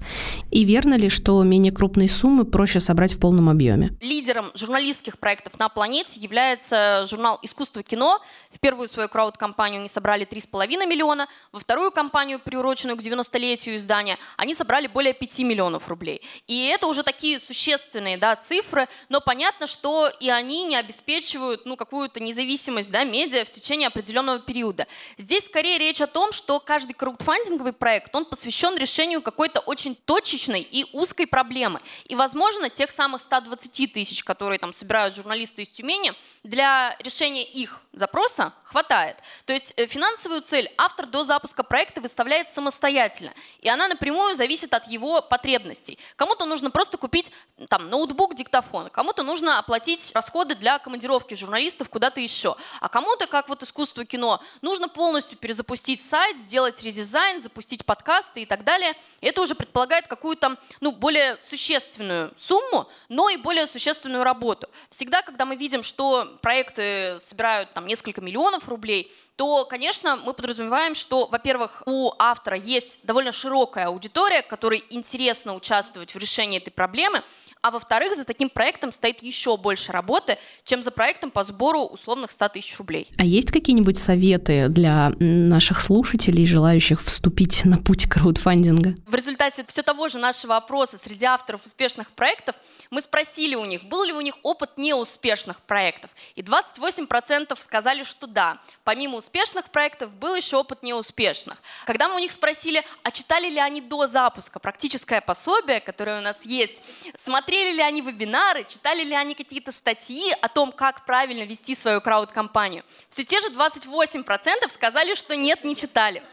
И 0.50 0.64
верно 0.64 0.96
ли, 0.96 1.10
что 1.10 1.42
менее 1.44 1.72
крупные 1.72 2.10
суммы 2.10 2.46
проще 2.46 2.80
собрать 2.80 3.14
в 3.14 3.20
полном 3.20 3.48
объеме? 3.48 3.96
Лидером 4.02 4.52
журналистских 4.56 5.20
проектов 5.20 5.60
на 5.60 5.70
планете 5.70 6.20
является 6.20 7.06
журнал 7.08 7.38
«Искусство 7.44 7.84
кино». 7.84 8.20
В 8.50 8.60
первую 8.60 8.90
свою 8.90 9.08
крауд-компанию 9.08 9.80
они 9.80 9.88
собрали 9.88 10.26
3,5 10.26 10.88
миллиона, 10.88 11.28
во 11.52 11.60
вторую 11.60 11.92
компанию, 11.92 12.40
приуроченную 12.40 12.98
к 12.98 13.02
90-летию 13.02 13.76
издания, 13.76 14.18
они 14.36 14.56
собрали 14.56 14.88
более 14.88 15.14
5 15.14 15.40
миллионов 15.40 15.88
рублей. 15.88 16.22
И 16.48 16.66
это 16.66 16.88
уже 16.88 17.04
такие 17.04 17.40
существенные 17.40 18.18
да, 18.18 18.36
цифры, 18.36 18.88
но 19.10 19.22
понятно, 19.22 19.68
что 19.68 20.10
и 20.20 20.30
они 20.30 20.66
не 20.66 20.76
обеспечивают 20.76 21.66
ну, 21.66 21.76
какую-то 21.76 22.20
независимость 22.20 22.92
да, 22.92 23.04
медиа 23.04 23.46
в 23.46 23.52
течение 23.52 23.88
определенного 23.88 24.40
периода. 24.40 24.88
Здесь 25.18 25.46
скорее 25.46 25.78
речь 25.78 26.02
о 26.02 26.08
том, 26.08 26.32
что 26.32 26.60
каждый 26.60 26.94
краудфандинговый 26.94 27.74
проект, 27.74 27.91
он 28.14 28.26
посвящен 28.26 28.78
решению 28.78 29.22
какой-то 29.22 29.60
очень 29.60 29.96
точечной 29.96 30.62
и 30.62 30.86
узкой 30.94 31.26
проблемы. 31.26 31.82
И, 32.06 32.16
возможно, 32.16 32.70
тех 32.70 32.92
самых 32.92 33.22
120 33.22 33.94
тысяч, 33.94 34.24
которые 34.24 34.60
там 34.60 34.74
собирают 34.74 35.16
журналисты 35.16 35.64
из 35.64 35.70
Тюмени, 35.70 36.14
для 36.44 36.96
решения 37.00 37.44
их 37.44 37.82
запроса 37.94 38.54
хватает. 38.64 39.18
То 39.46 39.54
есть 39.54 39.74
э, 39.76 39.86
финансовую 39.86 40.42
цель 40.42 40.72
автор 40.78 41.06
до 41.06 41.24
запуска 41.24 41.64
проекта 41.64 42.00
выставляет 42.00 42.50
самостоятельно, 42.52 43.34
и 43.60 43.68
она 43.68 43.88
напрямую 43.88 44.34
зависит 44.36 44.74
от 44.74 44.88
его 44.88 45.22
потребностей. 45.22 46.00
Кому-то 46.16 46.46
нужно 46.46 46.72
просто 46.72 46.98
купить 46.98 47.32
там, 47.68 47.90
ноутбук, 47.90 48.36
диктофон, 48.36 48.90
кому-то 48.90 49.24
нужно 49.24 49.60
оплатить 49.60 50.12
расходы 50.14 50.56
для 50.56 50.80
командировки 50.80 51.34
журналистов 51.34 51.90
куда-то 51.90 52.22
еще, 52.22 52.56
а 52.80 52.88
кому-то, 52.88 53.28
как 53.28 53.50
вот 53.50 53.62
искусство 53.62 54.06
кино, 54.06 54.42
нужно 54.62 54.88
полностью 54.88 55.38
перезапустить 55.38 56.02
сайт, 56.02 56.40
сделать 56.40 56.82
редизайн, 56.84 57.42
запустить 57.42 57.81
подкасты 57.86 58.44
и 58.44 58.46
так 58.46 58.64
далее. 58.64 58.94
Это 59.22 59.42
уже 59.42 59.56
предполагает 59.56 60.08
какую-то 60.08 60.58
ну, 60.80 60.92
более 60.92 61.38
существенную 61.42 62.32
сумму, 62.38 62.88
но 63.10 63.30
и 63.30 63.38
более 63.38 63.68
существенную 63.68 64.24
работу. 64.24 64.70
Всегда, 64.90 65.22
когда 65.22 65.46
мы 65.46 65.56
видим, 65.56 65.84
что 65.84 66.38
проекты 66.42 67.18
собирают 67.20 67.74
там 67.74 67.86
несколько 67.86 68.22
миллионов 68.22 68.68
рублей, 68.68 69.12
то, 69.36 69.66
конечно, 69.66 70.18
мы 70.18 70.34
подразумеваем, 70.34 70.94
что, 70.94 71.26
во-первых, 71.26 71.82
у 71.88 72.14
автора 72.20 72.58
есть 72.58 73.06
довольно 73.06 73.32
широкая 73.32 73.88
аудитория, 73.88 74.44
которой 74.44 74.84
интересно 74.92 75.56
участвовать 75.56 76.14
в 76.14 76.18
решении 76.18 76.60
этой 76.60 76.70
проблемы, 76.70 77.24
а 77.62 77.72
во-вторых, 77.72 78.16
за 78.16 78.26
таким 78.26 78.50
проектом 78.50 78.92
стоит 78.92 79.22
еще 79.22 79.56
больше 79.56 79.92
работы, 79.92 80.38
чем 80.64 80.82
за 80.84 80.92
проектом 80.92 81.30
по 81.30 81.44
сбору 81.44 81.82
условных 81.82 82.32
100 82.32 82.50
тысяч 82.50 82.78
рублей. 82.78 83.08
А 83.18 83.24
есть 83.24 83.52
какие-нибудь 83.52 83.98
советы 83.98 84.68
для 84.68 85.12
наших 85.20 85.80
слушателей, 85.80 86.46
желающих 86.48 87.02
вступить 87.02 87.64
на 87.66 87.78
путь 87.78 88.10
краудфандинга? 88.10 88.96
В 89.06 89.14
результате 89.14 89.64
все 89.68 89.84
того 89.84 90.08
же 90.08 90.18
нашего 90.18 90.58
опроса 90.58 90.98
среди 90.98 91.26
авторов 91.26 91.64
успешных 91.64 92.12
проектов 92.12 92.56
мы 92.90 93.02
спросили 93.02 93.56
у 93.56 93.66
них, 93.66 93.84
был 93.84 94.04
ли 94.04 94.14
у 94.14 94.22
них 94.22 94.36
опыт 94.42 94.78
неуспешных 94.78 95.62
проектов. 95.62 96.10
И 96.36 96.42
28% 96.42 97.56
сказали, 97.60 98.04
что 98.04 98.26
да. 98.26 98.60
Помимо 98.84 99.18
успешных 99.18 99.70
проектов 99.70 100.16
был 100.16 100.36
еще 100.36 100.58
опыт 100.58 100.82
неуспешных. 100.82 101.58
Когда 101.86 102.08
мы 102.08 102.16
у 102.16 102.20
них 102.20 102.32
спросили, 102.32 102.84
а 103.04 103.12
читали 103.12 103.50
ли 103.50 103.60
они 103.60 103.82
до 103.82 104.08
запуска 104.08 104.60
практическое 104.60 105.22
пособие, 105.22 105.80
которое 105.80 106.20
у 106.20 106.24
нас 106.24 106.46
есть, 106.46 106.84
смотрели 107.16 107.51
смотрели 107.52 107.76
ли 107.76 107.82
они 107.82 108.02
вебинары, 108.02 108.64
читали 108.64 109.04
ли 109.04 109.14
они 109.14 109.36
какие-то 109.36 109.74
статьи 109.74 110.32
о 110.42 110.48
том, 110.48 110.72
как 110.72 111.06
правильно 111.06 111.44
вести 111.44 111.76
свою 111.76 112.00
крауд-компанию. 112.00 112.86
Все 113.10 113.26
те 113.26 113.42
же 113.42 113.48
28% 113.50 114.70
сказали, 114.70 115.16
что 115.16 115.36
нет, 115.36 115.66
не 115.66 115.76
читали. 115.76 116.24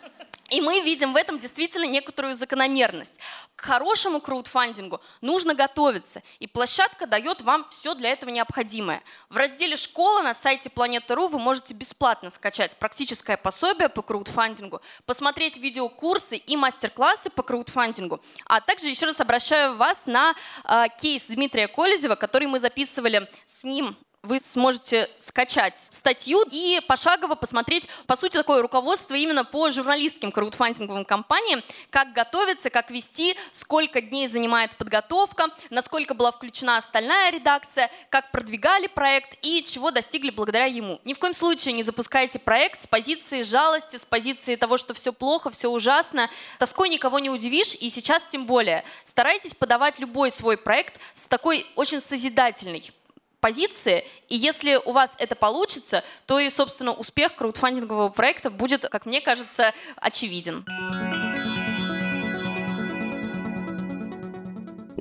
И 0.51 0.61
мы 0.61 0.81
видим 0.81 1.13
в 1.13 1.17
этом 1.17 1.39
действительно 1.39 1.85
некоторую 1.85 2.35
закономерность. 2.35 3.19
К 3.55 3.63
хорошему 3.63 4.21
краудфандингу 4.21 5.01
нужно 5.21 5.55
готовиться, 5.55 6.23
и 6.39 6.47
площадка 6.47 7.07
дает 7.07 7.43
вам 7.43 7.67
все 7.69 7.95
для 7.95 8.11
этого 8.11 8.31
необходимое. 8.31 9.03
В 9.29 9.37
разделе 9.37 9.77
«Школа» 9.77 10.23
на 10.23 10.33
сайте 10.33 10.71
Планета.ру 10.71 11.29
вы 11.29 11.39
можете 11.39 11.75
бесплатно 11.75 12.31
скачать 12.31 12.77
практическое 12.77 13.37
пособие 13.37 13.89
по 13.89 14.01
краудфандингу, 14.01 14.81
посмотреть 15.07 15.59
видеокурсы 15.59 16.37
и 16.37 16.57
мастер-классы 16.57 17.31
по 17.31 17.43
краудфандингу. 17.43 18.21
А 18.47 18.61
также 18.61 18.89
еще 18.89 19.07
раз 19.07 19.21
обращаю 19.21 19.77
вас 19.77 20.07
на 20.07 20.35
э, 20.65 20.85
кейс 20.99 21.27
Дмитрия 21.27 21.69
Колезева, 21.69 22.15
который 22.15 22.49
мы 22.49 22.61
записывали 22.61 23.29
с 23.47 23.65
ним 23.65 23.97
вы 24.23 24.41
сможете 24.41 25.09
скачать 25.17 25.79
статью 25.79 26.45
и 26.51 26.81
пошагово 26.87 27.37
посмотреть, 27.37 27.89
по 28.07 28.17
сути, 28.17 28.37
такое 28.37 28.63
руководство 28.63 29.15
именно 29.15 29.45
по 29.45 29.71
журналистским 29.71 30.33
краудфандинговым 30.33 31.05
компаниям, 31.05 31.63
как 31.91 32.13
готовиться, 32.13 32.69
как 32.69 32.91
вести, 32.91 33.37
сколько 33.53 34.01
дней 34.01 34.27
занимает 34.27 34.77
подготовка, 34.77 35.47
насколько 35.71 36.15
была 36.15 36.33
включена 36.33 36.79
остальная 36.79 37.31
редакция, 37.31 37.91
как 38.11 38.33
продвигали 38.33 38.89
проект 38.89 39.39
и 39.43 39.63
чего 39.63 39.91
достигли 39.93 40.31
благодаря 40.31 40.67
ему. 40.67 41.01
Ни 41.05 41.15
в 41.15 41.19
коем 41.19 41.35
случае 41.35 41.75
не 41.75 41.85
запускайте 41.85 42.41
проект 42.41 42.83
с 42.83 42.87
позиции 42.87 43.43
жалости, 43.43 43.97
с 43.97 44.05
позиции 44.05 44.57
того, 44.57 44.77
что 44.79 44.95
все 44.95 45.13
плохо, 45.13 45.51
все 45.51 45.69
ужасно. 45.69 46.29
Тоской 46.59 46.89
никого 46.89 47.21
не 47.21 47.31
удивишь, 47.31 47.77
и 47.77 47.89
сейчас 47.89 48.25
тем 48.25 48.47
более. 48.47 48.85
Старайтесь 49.05 49.55
подавать 49.55 49.99
любой 50.01 50.31
свой 50.33 50.57
проект 50.57 51.01
с 51.15 51.27
такой 51.27 51.65
очень 51.77 52.01
созидательной 52.01 52.93
позиции, 53.41 54.05
и 54.29 54.37
если 54.37 54.79
у 54.85 54.93
вас 54.93 55.15
это 55.19 55.35
получится, 55.35 56.03
то 56.27 56.39
и, 56.39 56.51
собственно, 56.51 56.93
успех 56.93 57.35
краудфандингового 57.35 58.09
проекта 58.09 58.51
будет, 58.51 58.89
как 58.89 59.07
мне 59.07 59.21
кажется, 59.21 59.73
очевиден. 59.97 60.65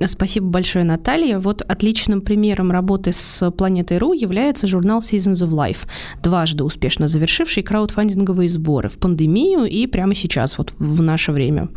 Спасибо 0.06 0.46
большое, 0.46 0.84
Наталья. 0.84 1.40
Вот 1.40 1.62
отличным 1.62 2.20
примером 2.20 2.70
работы 2.70 3.12
с 3.12 3.50
Планетой.ру 3.50 4.12
является 4.12 4.68
журнал 4.68 5.00
Seasons 5.00 5.44
of 5.44 5.50
Life, 5.50 5.88
дважды 6.22 6.62
успешно 6.62 7.08
завершивший 7.08 7.64
краудфандинговые 7.64 8.48
сборы 8.48 8.88
в 8.88 8.98
пандемию 8.98 9.64
и 9.64 9.86
прямо 9.86 10.14
сейчас, 10.14 10.56
вот 10.56 10.72
в 10.78 11.02
наше 11.02 11.32
время. 11.32 11.68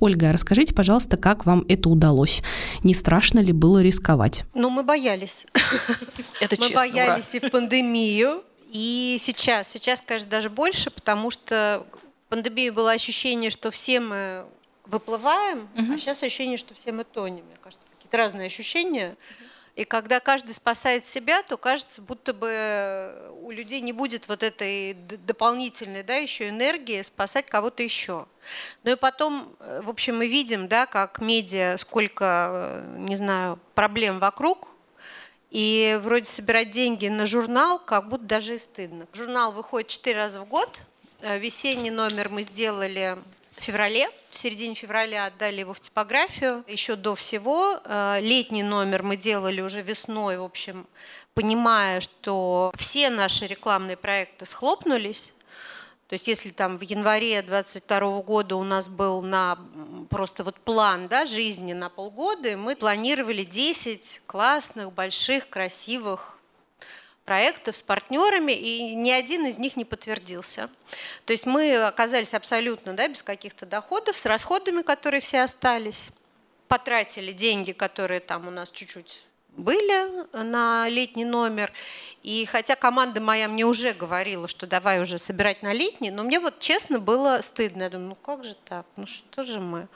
Ольга, 0.00 0.32
расскажите, 0.32 0.74
пожалуйста, 0.74 1.16
как 1.16 1.46
вам 1.46 1.64
это 1.68 1.88
удалось? 1.88 2.42
Не 2.82 2.94
страшно 2.94 3.40
ли 3.40 3.52
было 3.52 3.82
рисковать? 3.82 4.44
Ну, 4.54 4.70
мы 4.70 4.82
боялись. 4.82 5.46
Это 6.40 6.56
Мы 6.60 6.70
боялись 6.70 7.34
и 7.34 7.40
в 7.40 7.50
пандемию, 7.50 8.42
и 8.70 9.16
сейчас. 9.20 9.68
Сейчас, 9.68 10.02
конечно, 10.02 10.28
даже 10.28 10.50
больше, 10.50 10.90
потому 10.90 11.30
что 11.30 11.86
в 12.26 12.28
пандемии 12.28 12.70
было 12.70 12.92
ощущение, 12.92 13.50
что 13.50 13.70
все 13.70 14.00
мы 14.00 14.44
выплываем, 14.84 15.68
а 15.76 15.98
сейчас 15.98 16.22
ощущение, 16.22 16.58
что 16.58 16.74
все 16.74 16.92
мы 16.92 17.04
тонем. 17.04 17.44
Мне 17.44 17.56
кажется, 17.62 17.86
какие-то 17.96 18.16
разные 18.16 18.46
ощущения. 18.46 19.16
И 19.76 19.84
когда 19.84 20.20
каждый 20.20 20.54
спасает 20.54 21.04
себя, 21.04 21.42
то 21.42 21.58
кажется, 21.58 22.00
будто 22.00 22.32
бы 22.32 23.30
у 23.42 23.50
людей 23.50 23.82
не 23.82 23.92
будет 23.92 24.26
вот 24.26 24.42
этой 24.42 24.94
дополнительной, 24.94 26.02
да, 26.02 26.16
еще 26.16 26.48
энергии 26.48 27.02
спасать 27.02 27.44
кого-то 27.46 27.82
еще. 27.82 28.26
Ну 28.84 28.92
и 28.92 28.96
потом, 28.96 29.54
э, 29.60 29.82
в 29.84 29.90
общем, 29.90 30.16
мы 30.16 30.28
видим, 30.28 30.66
да, 30.66 30.86
как 30.86 31.20
медиа, 31.20 31.76
сколько, 31.76 32.48
э, 32.50 32.96
не 33.00 33.16
знаю, 33.16 33.58
проблем 33.74 34.18
вокруг, 34.18 34.66
и 35.50 36.00
вроде 36.02 36.24
собирать 36.24 36.70
деньги 36.70 37.08
на 37.08 37.26
журнал, 37.26 37.78
как 37.78 38.08
будто 38.08 38.24
даже 38.24 38.54
и 38.54 38.58
стыдно. 38.58 39.06
Журнал 39.12 39.52
выходит 39.52 39.88
четыре 39.88 40.16
раза 40.16 40.40
в 40.40 40.48
год. 40.48 40.80
Э, 41.20 41.38
весенний 41.38 41.90
номер 41.90 42.30
мы 42.30 42.42
сделали 42.44 43.18
в 43.56 43.62
феврале, 43.62 44.08
в 44.30 44.36
середине 44.36 44.74
февраля 44.74 45.26
отдали 45.26 45.60
его 45.60 45.72
в 45.72 45.80
типографию. 45.80 46.64
Еще 46.68 46.96
до 46.96 47.14
всего 47.14 47.80
э, 47.84 48.18
летний 48.20 48.62
номер 48.62 49.02
мы 49.02 49.16
делали 49.16 49.60
уже 49.60 49.82
весной, 49.82 50.38
в 50.38 50.42
общем, 50.42 50.86
понимая, 51.34 52.00
что 52.00 52.72
все 52.76 53.10
наши 53.10 53.46
рекламные 53.46 53.96
проекты 53.96 54.44
схлопнулись. 54.46 55.32
То 56.08 56.14
есть 56.14 56.28
если 56.28 56.50
там 56.50 56.78
в 56.78 56.82
январе 56.82 57.42
22 57.42 58.22
года 58.22 58.56
у 58.56 58.62
нас 58.62 58.88
был 58.88 59.22
на 59.22 59.58
просто 60.08 60.44
вот 60.44 60.54
план 60.56 61.08
да, 61.08 61.26
жизни 61.26 61.72
на 61.72 61.88
полгода, 61.88 62.56
мы 62.56 62.76
планировали 62.76 63.42
10 63.42 64.22
классных, 64.26 64.92
больших, 64.92 65.48
красивых 65.48 66.35
проектов 67.26 67.76
с 67.76 67.82
партнерами, 67.82 68.52
и 68.52 68.94
ни 68.94 69.10
один 69.10 69.44
из 69.46 69.58
них 69.58 69.76
не 69.76 69.84
подтвердился. 69.84 70.70
То 71.26 71.32
есть 71.32 71.44
мы 71.44 71.76
оказались 71.76 72.32
абсолютно 72.32 72.94
да, 72.94 73.08
без 73.08 73.22
каких-то 73.22 73.66
доходов, 73.66 74.16
с 74.16 74.24
расходами, 74.24 74.80
которые 74.80 75.20
все 75.20 75.42
остались. 75.42 76.10
Потратили 76.68 77.32
деньги, 77.32 77.72
которые 77.72 78.20
там 78.20 78.48
у 78.48 78.50
нас 78.50 78.70
чуть-чуть 78.70 79.25
были 79.56 80.26
на 80.32 80.88
летний 80.88 81.24
номер. 81.24 81.72
И 82.22 82.44
хотя 82.44 82.74
команда 82.74 83.20
моя 83.20 83.46
мне 83.46 83.64
уже 83.64 83.92
говорила, 83.92 84.48
что 84.48 84.66
давай 84.66 85.00
уже 85.00 85.18
собирать 85.20 85.62
на 85.62 85.72
летний, 85.72 86.10
но 86.10 86.24
мне 86.24 86.40
вот 86.40 86.58
честно 86.58 86.98
было 86.98 87.40
стыдно. 87.40 87.84
Я 87.84 87.90
думаю, 87.90 88.08
ну 88.08 88.14
как 88.16 88.42
же 88.44 88.56
так? 88.64 88.84
Ну 88.96 89.06
что 89.06 89.44
же 89.44 89.60
мы? 89.60 89.86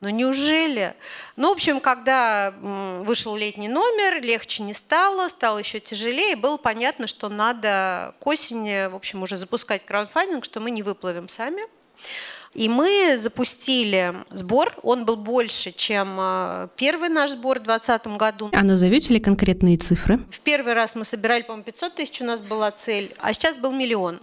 Ну 0.00 0.08
неужели? 0.08 0.94
Ну, 1.36 1.48
в 1.48 1.52
общем, 1.52 1.80
когда 1.80 2.54
вышел 2.60 3.34
летний 3.36 3.68
номер, 3.68 4.22
легче 4.22 4.62
не 4.62 4.74
стало, 4.74 5.28
стало 5.28 5.58
еще 5.58 5.80
тяжелее, 5.80 6.36
было 6.36 6.56
понятно, 6.56 7.06
что 7.06 7.28
надо 7.28 8.14
к 8.20 8.26
осени, 8.26 8.88
в 8.88 8.94
общем, 8.94 9.22
уже 9.22 9.36
запускать 9.36 9.84
краудфандинг, 9.84 10.44
что 10.44 10.60
мы 10.60 10.70
не 10.70 10.82
выплывем 10.84 11.28
сами. 11.28 11.62
И 12.54 12.68
мы 12.68 13.16
запустили 13.18 14.14
сбор. 14.30 14.72
Он 14.82 15.04
был 15.06 15.16
больше, 15.16 15.72
чем 15.72 16.16
э, 16.18 16.68
первый 16.76 17.08
наш 17.08 17.30
сбор 17.30 17.60
в 17.60 17.62
2020 17.62 18.06
году. 18.18 18.50
А 18.52 18.62
назовете 18.62 19.14
ли 19.14 19.20
конкретные 19.20 19.78
цифры? 19.78 20.18
В 20.30 20.40
первый 20.40 20.74
раз 20.74 20.94
мы 20.94 21.04
собирали, 21.04 21.42
по-моему, 21.42 21.64
500 21.64 21.94
тысяч 21.94 22.20
у 22.20 22.24
нас 22.24 22.42
была 22.42 22.70
цель, 22.70 23.14
а 23.18 23.32
сейчас 23.32 23.58
был 23.58 23.72
миллион. 23.72 24.20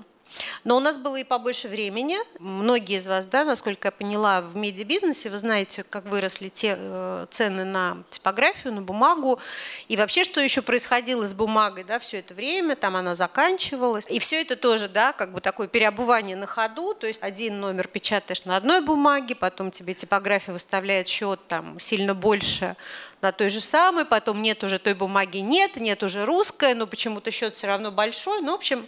Но 0.63 0.77
у 0.77 0.79
нас 0.79 0.97
было 0.97 1.17
и 1.17 1.23
побольше 1.23 1.67
времени. 1.67 2.17
Многие 2.39 2.97
из 2.97 3.07
вас, 3.07 3.25
да, 3.25 3.45
насколько 3.45 3.87
я 3.87 3.91
поняла, 3.91 4.41
в 4.41 4.55
медиабизнесе, 4.55 5.29
вы 5.29 5.37
знаете, 5.37 5.83
как 5.83 6.05
выросли 6.05 6.49
те 6.49 6.75
э, 6.77 7.27
цены 7.29 7.65
на 7.65 7.97
типографию, 8.09 8.73
на 8.73 8.81
бумагу. 8.81 9.39
И 9.87 9.97
вообще, 9.97 10.23
что 10.23 10.41
еще 10.41 10.61
происходило 10.61 11.25
с 11.25 11.33
бумагой, 11.33 11.83
да, 11.83 11.99
все 11.99 12.19
это 12.19 12.33
время, 12.33 12.75
там 12.75 12.95
она 12.95 13.15
заканчивалась. 13.15 14.05
И 14.09 14.19
все 14.19 14.41
это 14.41 14.55
тоже, 14.55 14.89
да, 14.89 15.13
как 15.13 15.33
бы 15.33 15.41
такое 15.41 15.67
переобувание 15.67 16.35
на 16.35 16.47
ходу. 16.47 16.93
То 16.93 17.07
есть 17.07 17.21
один 17.21 17.59
номер 17.59 17.87
печатаешь 17.87 18.45
на 18.45 18.57
одной 18.57 18.81
бумаге, 18.81 19.35
потом 19.35 19.71
тебе 19.71 19.93
типография 19.93 20.51
выставляет 20.51 21.07
счет 21.07 21.39
там 21.47 21.79
сильно 21.79 22.13
больше 22.13 22.75
на 23.21 23.31
той 23.31 23.49
же 23.49 23.61
самой, 23.61 24.05
потом 24.05 24.41
нет 24.41 24.63
уже 24.63 24.79
той 24.79 24.93
бумаги, 24.93 25.37
нет, 25.37 25.77
нет 25.77 26.03
уже 26.03 26.25
русская, 26.25 26.75
но 26.75 26.87
почему-то 26.87 27.31
счет 27.31 27.55
все 27.55 27.67
равно 27.67 27.91
большой. 27.91 28.41
Ну, 28.41 28.51
в 28.53 28.55
общем, 28.55 28.85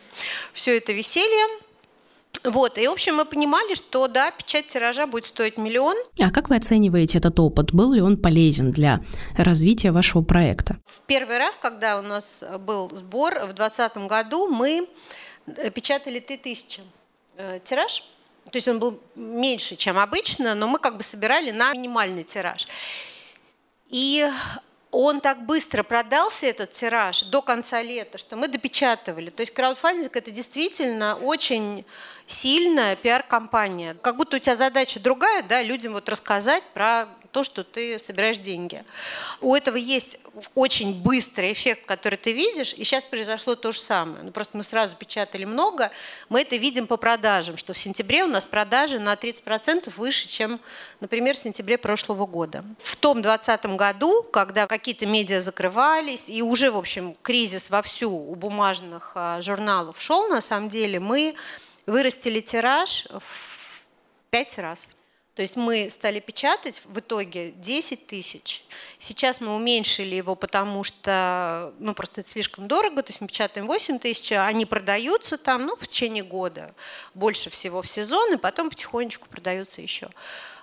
все 0.54 0.78
это 0.78 0.94
веселье. 0.94 1.46
Вот, 2.44 2.78
и, 2.78 2.88
в 2.88 2.92
общем, 2.92 3.18
мы 3.18 3.26
понимали, 3.26 3.76
что, 3.76 4.08
да, 4.08 4.32
печать 4.32 4.68
тиража 4.68 5.06
будет 5.06 5.26
стоить 5.26 5.58
миллион. 5.58 5.96
А 6.20 6.32
как 6.32 6.50
вы 6.50 6.56
оцениваете 6.56 7.20
этот 7.20 7.40
опыт? 7.40 7.72
Был 7.72 7.94
ли 7.94 8.02
он 8.02 8.18
полезен 8.18 8.72
для 8.72 9.02
развития 9.38 9.92
вашего 9.92 10.24
проекта? 10.24 10.78
В 10.86 11.02
первый 11.02 11.38
раз, 11.38 11.56
когда 11.62 12.00
у 12.00 12.02
нас 12.02 12.44
был 12.62 12.90
сбор 12.96 13.36
в 13.36 13.54
2020 13.54 13.98
году, 14.08 14.48
мы 14.48 14.88
печатали 15.76 16.20
3000 16.20 16.82
э, 17.38 17.60
тираж. 17.64 18.08
То 18.46 18.58
есть 18.58 18.68
он 18.68 18.80
был 18.80 19.00
меньше, 19.16 19.76
чем 19.76 20.00
обычно, 20.00 20.56
но 20.56 20.68
мы 20.68 20.80
как 20.80 20.98
бы 20.98 21.04
собирали 21.04 21.52
на 21.52 21.74
минимальный 21.74 22.24
тираж. 22.24 22.68
И 23.92 24.28
он 24.90 25.22
так 25.22 25.46
быстро 25.46 25.84
продался, 25.84 26.48
этот 26.48 26.74
тираж, 26.74 27.24
до 27.24 27.42
конца 27.42 27.82
лета, 27.82 28.18
что 28.18 28.36
мы 28.36 28.48
допечатывали. 28.48 29.30
То 29.30 29.42
есть 29.42 29.54
краудфандинг– 29.54 30.16
это 30.18 30.32
действительно 30.32 31.16
очень 31.16 31.86
сильная 32.26 32.96
пиар-компания. 32.96 33.96
Как 34.02 34.18
будто 34.18 34.38
у 34.38 34.40
тебя 34.40 34.56
задача 34.56 35.00
другая, 35.00 35.44
да, 35.44 35.62
людям 35.62 35.94
вот 35.94 36.10
рассказать 36.10 36.64
про 36.74 37.08
то, 37.32 37.44
что 37.44 37.64
ты 37.64 37.98
собираешь 38.00 38.38
деньги. 38.38 38.84
У 39.40 39.56
этого 39.56 39.78
есть 39.78 40.20
очень 40.56 41.02
быстрый 41.02 41.54
эффект, 41.54 41.86
который 41.86 42.18
ты 42.18 42.34
видишь, 42.34 42.74
и 42.74 42.84
сейчас 42.84 43.04
произошло 43.04 43.56
то 43.56 43.72
же 43.72 43.80
самое. 43.80 44.24
Ну, 44.24 44.32
просто 44.32 44.58
мы 44.58 44.64
сразу 44.64 44.96
печатали 44.96 45.46
много, 45.46 45.92
мы 46.30 46.42
это 46.42 46.58
видим 46.58 46.88
по 46.88 46.98
продажам, 46.98 47.58
что 47.58 47.74
в 47.74 47.78
сентябре 47.78 48.24
у 48.24 48.28
нас 48.28 48.46
продажи 48.46 49.00
на 49.00 49.14
30% 49.14 49.92
выше, 49.96 50.28
чем, 50.28 50.60
например, 51.00 51.36
в 51.36 51.40
сентябре 51.40 51.78
прошлого 51.78 52.26
года. 52.26 52.64
В 52.78 52.96
том 52.98 53.22
2020 53.22 53.66
году, 53.78 54.24
когда 54.24 54.68
какие-то 54.68 55.06
медиа 55.06 55.42
закрывались, 55.42 56.30
и 56.30 56.42
уже, 56.42 56.72
в 56.72 56.78
общем, 56.78 57.16
кризис 57.22 57.70
вовсю 57.70 58.12
у 58.12 58.36
бумажных 58.36 59.14
а, 59.16 59.42
журналов 59.42 60.02
шел, 60.02 60.28
на 60.28 60.42
самом 60.42 60.70
деле, 60.70 61.00
мы 61.00 61.36
вырастили 61.86 62.42
тираж 62.42 63.08
в 63.12 63.88
пять 64.30 64.58
раз. 64.58 64.92
То 65.36 65.44
есть 65.44 65.56
мы 65.56 65.88
стали 65.90 66.20
печатать 66.20 66.82
в 66.86 67.00
итоге 67.00 67.52
10 67.52 68.06
тысяч. 68.06 68.64
Сейчас 69.00 69.40
мы 69.40 69.56
уменьшили 69.56 70.16
его, 70.16 70.36
потому 70.36 70.84
что 70.84 71.74
ну, 71.80 71.94
просто 71.94 72.20
это 72.20 72.30
слишком 72.30 72.68
дорого. 72.68 73.02
То 73.02 73.12
есть 73.12 73.22
мы 73.22 73.28
печатаем 73.28 73.66
8 73.66 74.00
тысяч, 74.00 74.34
а 74.34 74.46
они 74.46 74.66
продаются 74.66 75.38
там 75.38 75.66
ну, 75.66 75.78
в 75.78 75.88
течение 75.88 76.24
года. 76.24 76.76
Больше 77.14 77.50
всего 77.50 77.82
в 77.82 77.88
сезон, 77.88 78.34
и 78.34 78.38
потом 78.38 78.70
потихонечку 78.70 79.30
продаются 79.30 79.82
еще. 79.82 80.10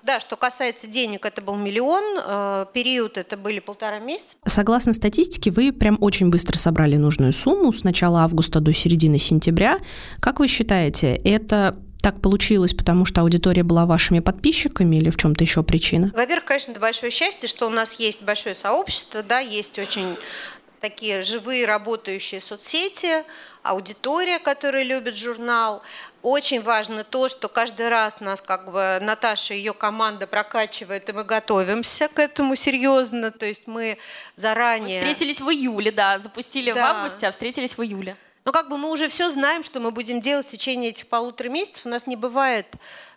Да, 0.02 0.20
что 0.20 0.36
касается 0.36 0.86
денег, 0.86 1.24
это 1.24 1.40
был 1.40 1.56
миллион, 1.56 2.04
э, 2.22 2.66
период 2.72 3.16
это 3.16 3.36
были 3.36 3.60
полтора 3.60 3.98
месяца. 3.98 4.36
Согласно 4.44 4.92
статистике, 4.92 5.50
вы 5.50 5.72
прям 5.72 5.96
очень 6.00 6.28
быстро 6.30 6.58
собрали 6.58 6.96
нужную 6.96 7.32
сумму 7.32 7.72
с 7.72 7.84
начала 7.84 8.22
августа 8.22 8.60
до 8.60 8.72
середины 8.74 9.18
сентября. 9.18 9.78
Как 10.20 10.40
вы 10.40 10.46
считаете, 10.46 11.16
это 11.16 11.82
так 12.10 12.22
получилось, 12.22 12.72
потому 12.72 13.04
что 13.04 13.20
аудитория 13.20 13.62
была 13.62 13.84
вашими 13.84 14.20
подписчиками 14.20 14.96
или 14.96 15.10
в 15.10 15.18
чем-то 15.18 15.44
еще 15.44 15.62
причина? 15.62 16.10
Во-первых, 16.14 16.46
конечно, 16.46 16.70
это 16.70 16.80
большое 16.80 17.12
счастье, 17.12 17.46
что 17.46 17.66
у 17.66 17.70
нас 17.70 18.00
есть 18.00 18.22
большое 18.22 18.54
сообщество, 18.54 19.22
да, 19.22 19.40
есть 19.40 19.78
очень 19.78 20.16
такие 20.80 21.20
живые 21.20 21.66
работающие 21.66 22.40
соцсети, 22.40 23.24
аудитория, 23.62 24.38
которая 24.38 24.84
любит 24.84 25.18
журнал. 25.18 25.82
Очень 26.22 26.62
важно 26.62 27.04
то, 27.04 27.28
что 27.28 27.46
каждый 27.48 27.90
раз 27.90 28.20
нас 28.20 28.40
как 28.40 28.72
бы 28.72 28.98
Наташа 29.02 29.52
и 29.52 29.58
ее 29.58 29.74
команда 29.74 30.26
прокачивает, 30.26 31.10
и 31.10 31.12
мы 31.12 31.24
готовимся 31.24 32.08
к 32.08 32.18
этому 32.18 32.56
серьезно. 32.56 33.32
То 33.32 33.44
есть 33.44 33.66
мы 33.66 33.98
заранее... 34.34 34.98
Мы 34.98 35.04
встретились 35.04 35.42
в 35.42 35.50
июле, 35.50 35.92
да, 35.92 36.18
запустили 36.18 36.72
да. 36.72 36.80
в 36.80 36.96
августе, 36.96 37.26
а 37.26 37.32
встретились 37.32 37.76
в 37.76 37.82
июле. 37.82 38.16
Но 38.48 38.52
как 38.52 38.70
бы 38.70 38.78
мы 38.78 38.90
уже 38.90 39.08
все 39.08 39.28
знаем, 39.28 39.62
что 39.62 39.78
мы 39.78 39.90
будем 39.90 40.22
делать 40.22 40.46
в 40.46 40.50
течение 40.50 40.88
этих 40.88 41.06
полутора 41.06 41.50
месяцев. 41.50 41.84
У 41.84 41.90
нас 41.90 42.06
не 42.06 42.16
бывает 42.16 42.66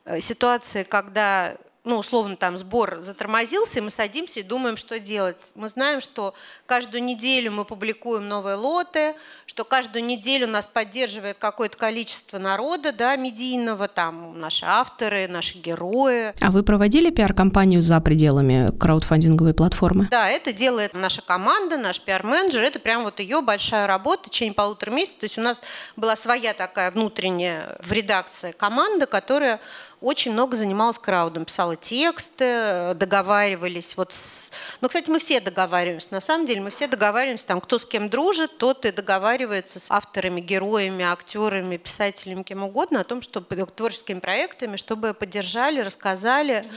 э, 0.03 0.19
ситуации, 0.19 0.83
когда 0.83 1.55
ну, 1.83 1.97
условно, 1.97 2.35
там 2.35 2.57
сбор 2.57 2.99
затормозился, 3.01 3.79
и 3.79 3.81
мы 3.81 3.89
садимся 3.89 4.41
и 4.41 4.43
думаем, 4.43 4.77
что 4.77 4.99
делать. 4.99 5.51
Мы 5.55 5.67
знаем, 5.67 5.99
что 5.99 6.35
каждую 6.67 7.03
неделю 7.03 7.51
мы 7.51 7.65
публикуем 7.65 8.27
новые 8.27 8.55
лоты, 8.55 9.15
что 9.47 9.63
каждую 9.63 10.05
неделю 10.05 10.47
нас 10.47 10.67
поддерживает 10.67 11.37
какое-то 11.39 11.77
количество 11.77 12.37
народа, 12.37 12.93
да, 12.93 13.15
медийного, 13.15 13.87
там 13.87 14.39
наши 14.39 14.63
авторы, 14.65 15.27
наши 15.27 15.57
герои. 15.57 16.33
А 16.39 16.51
вы 16.51 16.61
проводили 16.61 17.09
пиар-компанию 17.09 17.81
за 17.81 17.99
пределами 17.99 18.77
краудфандинговой 18.77 19.55
платформы? 19.55 20.07
Да, 20.11 20.29
это 20.29 20.53
делает 20.53 20.93
наша 20.93 21.23
команда, 21.23 21.77
наш 21.77 21.99
пиар-менеджер, 21.99 22.61
это 22.61 22.79
прям 22.79 23.03
вот 23.03 23.19
ее 23.19 23.41
большая 23.41 23.87
работа 23.87 24.27
в 24.27 24.31
течение 24.31 24.53
полутора 24.53 24.91
месяцев. 24.91 25.21
То 25.21 25.25
есть 25.25 25.39
у 25.39 25.41
нас 25.41 25.63
была 25.95 26.15
своя 26.15 26.53
такая 26.53 26.91
внутренняя 26.91 27.75
в 27.81 27.91
редакции 27.91 28.51
команда, 28.51 29.07
которая 29.07 29.59
очень 30.01 30.31
много 30.31 30.57
занималась 30.57 30.97
краудом, 30.97 31.45
писала 31.45 31.75
тексты, 31.75 32.93
договаривались. 32.95 33.95
Вот 33.95 34.13
с... 34.13 34.51
Ну, 34.81 34.87
кстати, 34.87 35.11
мы 35.11 35.19
все 35.19 35.39
договариваемся. 35.39 36.07
На 36.11 36.21
самом 36.21 36.47
деле 36.47 36.59
мы 36.61 36.71
все 36.71 36.87
договариваемся, 36.87 37.45
там, 37.45 37.61
кто 37.61 37.77
с 37.77 37.85
кем 37.85 38.09
дружит, 38.09 38.57
тот 38.57 38.85
и 38.85 38.91
договаривается 38.91 39.79
с 39.79 39.91
авторами, 39.91 40.41
героями, 40.41 41.05
актерами, 41.05 41.77
писателями, 41.77 42.41
кем 42.41 42.63
угодно 42.63 43.01
о 43.01 43.03
том, 43.03 43.21
чтобы 43.21 43.65
творческими 43.67 44.19
проектами, 44.19 44.75
чтобы 44.75 45.13
поддержали, 45.13 45.81
рассказали. 45.81 46.67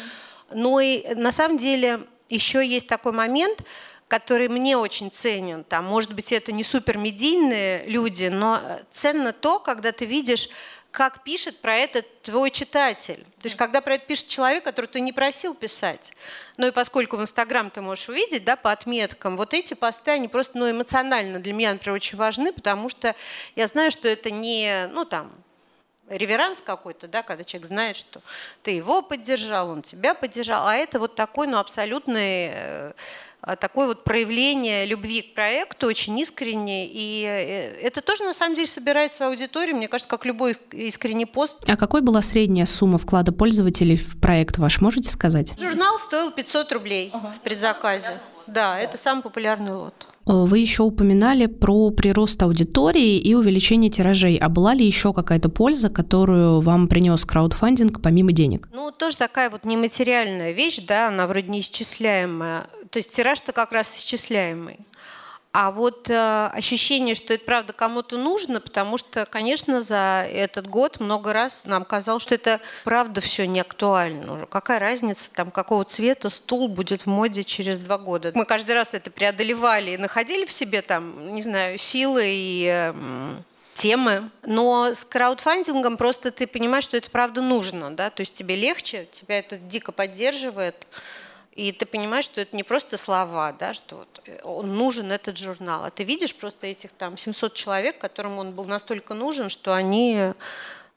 Но 0.53 0.79
и 0.81 1.15
на 1.15 1.33
самом 1.33 1.57
деле 1.57 2.01
еще 2.29 2.67
есть 2.67 2.89
такой 2.89 3.13
момент, 3.13 3.63
который 4.07 4.49
мне 4.49 4.77
очень 4.77 5.11
ценен. 5.11 5.65
Там, 5.65 5.87
может 5.87 6.15
быть, 6.15 6.31
это 6.31 6.53
не 6.53 6.63
супер 6.63 6.99
медийные 6.99 7.87
люди, 7.87 8.27
но 8.27 8.61
ценно 8.93 9.33
то, 9.33 9.59
когда 9.59 9.93
ты 9.93 10.05
видишь 10.05 10.51
как 10.95 11.25
пишет 11.25 11.61
про 11.61 11.75
это 11.75 12.03
твой 12.23 12.53
читатель. 12.53 13.27
То 13.41 13.47
есть, 13.47 13.57
когда 13.57 13.81
про 13.81 13.97
это 13.97 14.07
пишет 14.07 14.29
человек, 14.29 14.63
который 14.63 14.87
ты 14.87 15.01
не 15.01 15.13
просил 15.13 15.53
писать. 15.53 16.13
Ну 16.57 16.69
и 16.69 16.71
поскольку 16.71 17.17
в 17.17 17.21
Инстаграм 17.21 17.69
ты 17.69 17.81
можешь 17.81 18.09
увидеть, 18.09 18.45
да, 18.45 18.55
по 18.55 18.71
отметкам, 18.71 19.37
вот 19.37 19.55
эти 19.55 19.75
посты, 19.75 20.13
они 20.13 20.29
просто, 20.29 20.57
ну, 20.57 20.71
эмоционально 20.71 21.41
для 21.41 21.53
меня, 21.53 21.73
например, 21.73 21.97
очень 21.97 22.17
важны, 22.17 22.53
потому 22.53 22.89
что 22.89 23.17
я 23.57 23.67
знаю, 23.67 23.91
что 23.91 24.07
это 24.07 24.31
не, 24.31 24.89
ну, 24.93 25.05
там, 25.05 25.33
реверанс 26.09 26.61
какой-то, 26.65 27.09
да, 27.09 27.25
когда 27.25 27.43
человек 27.43 27.67
знает, 27.67 27.97
что 27.97 28.21
ты 28.63 28.71
его 28.71 29.03
поддержал, 29.03 29.71
он 29.71 29.83
тебя 29.83 30.15
поддержал, 30.15 30.65
а 30.65 30.77
это 30.77 31.01
вот 31.01 31.17
такой, 31.17 31.49
ну, 31.49 31.59
абсолютный 31.59 32.51
э, 32.53 32.93
такое 33.57 33.87
вот 33.87 34.05
проявление 34.05 34.87
любви 34.87 35.23
к 35.23 35.35
проекту 35.35 35.87
очень 35.87 36.19
искренне. 36.19 36.87
И 36.87 37.25
э, 37.27 37.87
это 37.87 38.01
тоже, 38.01 38.25
на 38.25 38.35
самом 38.35 38.55
деле, 38.55 38.67
собирает 38.67 39.13
свою 39.13 39.33
аудиторию, 39.33 39.77
мне 39.77 39.89
кажется, 39.89 40.09
как 40.09 40.25
любой 40.25 40.57
искренний 40.73 41.27
пост. 41.27 41.59
А 41.67 41.77
какой 41.77 42.01
была 42.01 42.23
средняя 42.23 42.67
сумма 42.67 42.99
вклада 42.99 43.33
пользователей 43.33 43.97
в 43.97 44.21
проект 44.21 44.59
ваш, 44.59 44.81
можете 44.81 45.11
сказать? 45.11 45.53
Журнал 45.61 45.99
стоил 45.99 46.31
500 46.33 46.73
рублей 46.73 47.13
в 47.13 47.41
предзаказе. 47.43 48.21
Да, 48.47 48.79
это 48.79 48.99
самый 48.99 49.23
популярный 49.23 49.73
лот. 49.73 49.95
Э, 50.27 50.33
вы 50.33 50.59
еще 50.59 50.83
упоминали 50.83 51.47
про 51.47 51.91
прирост 51.91 52.43
аудитории 52.43 53.19
и 53.19 53.35
увеличение 53.35 53.91
тиражей. 53.91 54.37
А 54.37 54.49
была 54.49 54.75
ли 54.75 54.85
еще 54.87 55.13
какая-то 55.13 55.49
польза, 55.49 55.91
которую 55.91 56.61
вам 56.61 56.89
принес 56.89 57.25
краудфандинг 57.25 58.03
помимо 58.03 58.33
денег? 58.33 58.69
Ну, 58.73 58.91
тоже 58.91 59.17
такая 59.17 59.51
вот 59.51 59.65
нематериальная 59.65 60.53
вещь, 60.53 60.81
да, 60.87 61.09
она 61.09 61.27
вроде 61.27 61.49
неисчисляемая. 61.49 62.67
То 62.95 62.99
есть 62.99 63.11
тираж-то 63.11 63.53
как 63.53 63.73
раз 63.73 63.97
исчисляемый. 63.97 64.79
А 65.51 65.73
вот 65.73 66.09
э, 66.09 66.47
ощущение, 66.53 67.17
что 67.17 67.35
это 67.35 67.45
правда 67.45 67.73
кому-то 67.73 68.17
нужно, 68.17 68.61
потому 68.61 68.99
что, 68.99 69.27
конечно, 69.27 69.83
за 69.83 70.25
этот 70.33 70.69
год 70.69 71.01
много 71.01 71.33
раз 71.33 71.63
нам 71.65 71.85
казалось, 71.85 72.23
что 72.23 72.37
это 72.37 72.61
правда 72.85 73.21
все 73.21 73.49
не 73.49 73.59
актуально 73.59 74.35
уже. 74.35 74.47
Какая 74.47 74.79
разница, 74.79 75.33
там, 75.35 75.51
какого 75.51 75.85
цвета 75.85 76.29
стул 76.29 76.69
будет 76.69 77.03
в 77.03 77.07
моде 77.07 77.43
через 77.43 77.81
два 77.81 77.99
года. 77.99 78.31
Мы 78.33 78.45
каждый 78.45 78.77
раз 78.77 78.95
это 78.95 79.11
преодолевали 79.11 79.91
и 79.91 79.97
находили 79.97 80.45
в 80.45 80.53
себе 80.53 80.81
там, 80.81 81.35
не 81.35 81.43
знаю, 81.43 81.79
силы 81.79 82.23
и 82.27 82.69
э, 82.71 82.95
темы. 83.75 84.31
Но 84.45 84.95
с 84.95 85.05
краудфандингом 85.05 85.97
просто 85.97 86.31
ты 86.31 86.47
понимаешь, 86.47 86.85
что 86.85 86.97
это 86.97 87.11
правда 87.11 87.43
нужно, 87.43 87.91
да, 87.91 88.11
то 88.11 88.21
есть 88.21 88.35
тебе 88.35 88.55
легче, 88.55 89.09
тебя 89.11 89.41
это 89.41 89.57
дико 89.57 89.91
поддерживает. 89.91 90.87
И 91.55 91.71
ты 91.71 91.87
понимаешь, 91.87 92.25
что 92.25 92.41
это 92.41 92.57
не 92.57 92.65
просто 92.65 92.97
слова, 92.97 93.53
да, 93.53 93.75
что 93.75 93.97
вот 93.97 94.21
э, 94.27 94.41
он 94.43 94.75
нужен, 94.75 95.13
этот 95.13 95.39
журнал. 95.39 95.85
А 95.85 95.91
ты 95.91 96.03
видишь 96.03 96.35
просто 96.35 96.67
этих 96.67 96.91
там 96.91 97.17
700 97.17 97.55
человек, 97.55 97.99
которым 97.99 98.39
он 98.39 98.53
был 98.53 98.65
настолько 98.65 99.15
нужен, 99.15 99.51
что 99.51 99.75
они 99.75 100.33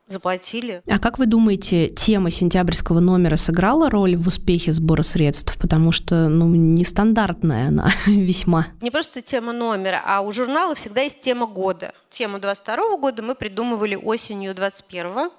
заплатили. 0.08 0.82
А 0.89 1.00
как 1.00 1.20
вы 1.20 1.26
думаете, 1.26 1.89
тема 1.89 2.32
сентябрьского 2.32 3.00
номера 3.00 3.36
сыграла 3.36 3.89
роль 3.89 4.15
в 4.15 4.28
успехе 4.28 4.74
сбора 4.74 5.04
средств? 5.04 5.56
Потому 5.60 5.91
что, 5.91 6.28
ну, 6.28 6.48
нестандартная 6.48 7.67
она 7.67 7.91
весьма. 8.08 8.67
Не 8.82 8.89
просто 8.89 9.22
тема 9.22 9.54
номера, 9.54 10.02
а 10.06 10.22
у 10.22 10.32
журнала 10.32 10.74
всегда 10.76 11.02
есть 11.02 11.20
тема 11.20 11.46
года. 11.46 11.93
Тему 12.10 12.39
22 12.39 12.98
года 12.98 13.22
мы 13.22 13.36
придумывали 13.36 13.96
осенью 13.96 14.56
21 14.56 15.30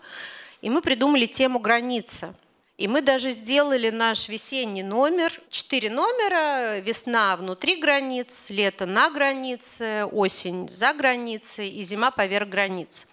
и 0.61 0.71
мы 0.71 0.81
придумали 0.81 1.27
тему 1.27 1.61
граница. 1.61 2.35
И 2.79 2.87
мы 2.87 3.03
даже 3.03 3.33
сделали 3.33 3.91
наш 3.91 4.29
весенний 4.29 4.85
номер. 4.85 5.33
Четыре 5.51 5.91
номера. 5.91 6.79
Весна 6.79 7.37
внутри 7.37 7.81
границ, 7.81 8.51
лето 8.51 8.87
на 8.87 9.11
границе, 9.11 10.05
осень 10.13 10.69
за 10.69 10.93
границей 10.93 11.69
и 11.71 11.83
зима 11.83 12.13
поверх 12.13 12.49
границ. 12.49 13.09